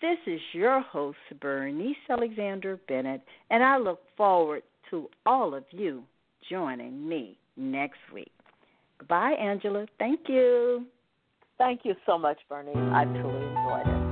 [0.00, 6.02] This is your host, Bernice Alexander Bennett, and I look forward to all of you
[6.48, 8.32] joining me next week.
[8.98, 9.86] Goodbye, Angela.
[9.98, 10.86] Thank you.
[11.58, 12.76] Thank you so much, Bernice.
[12.76, 14.07] I truly enjoyed it.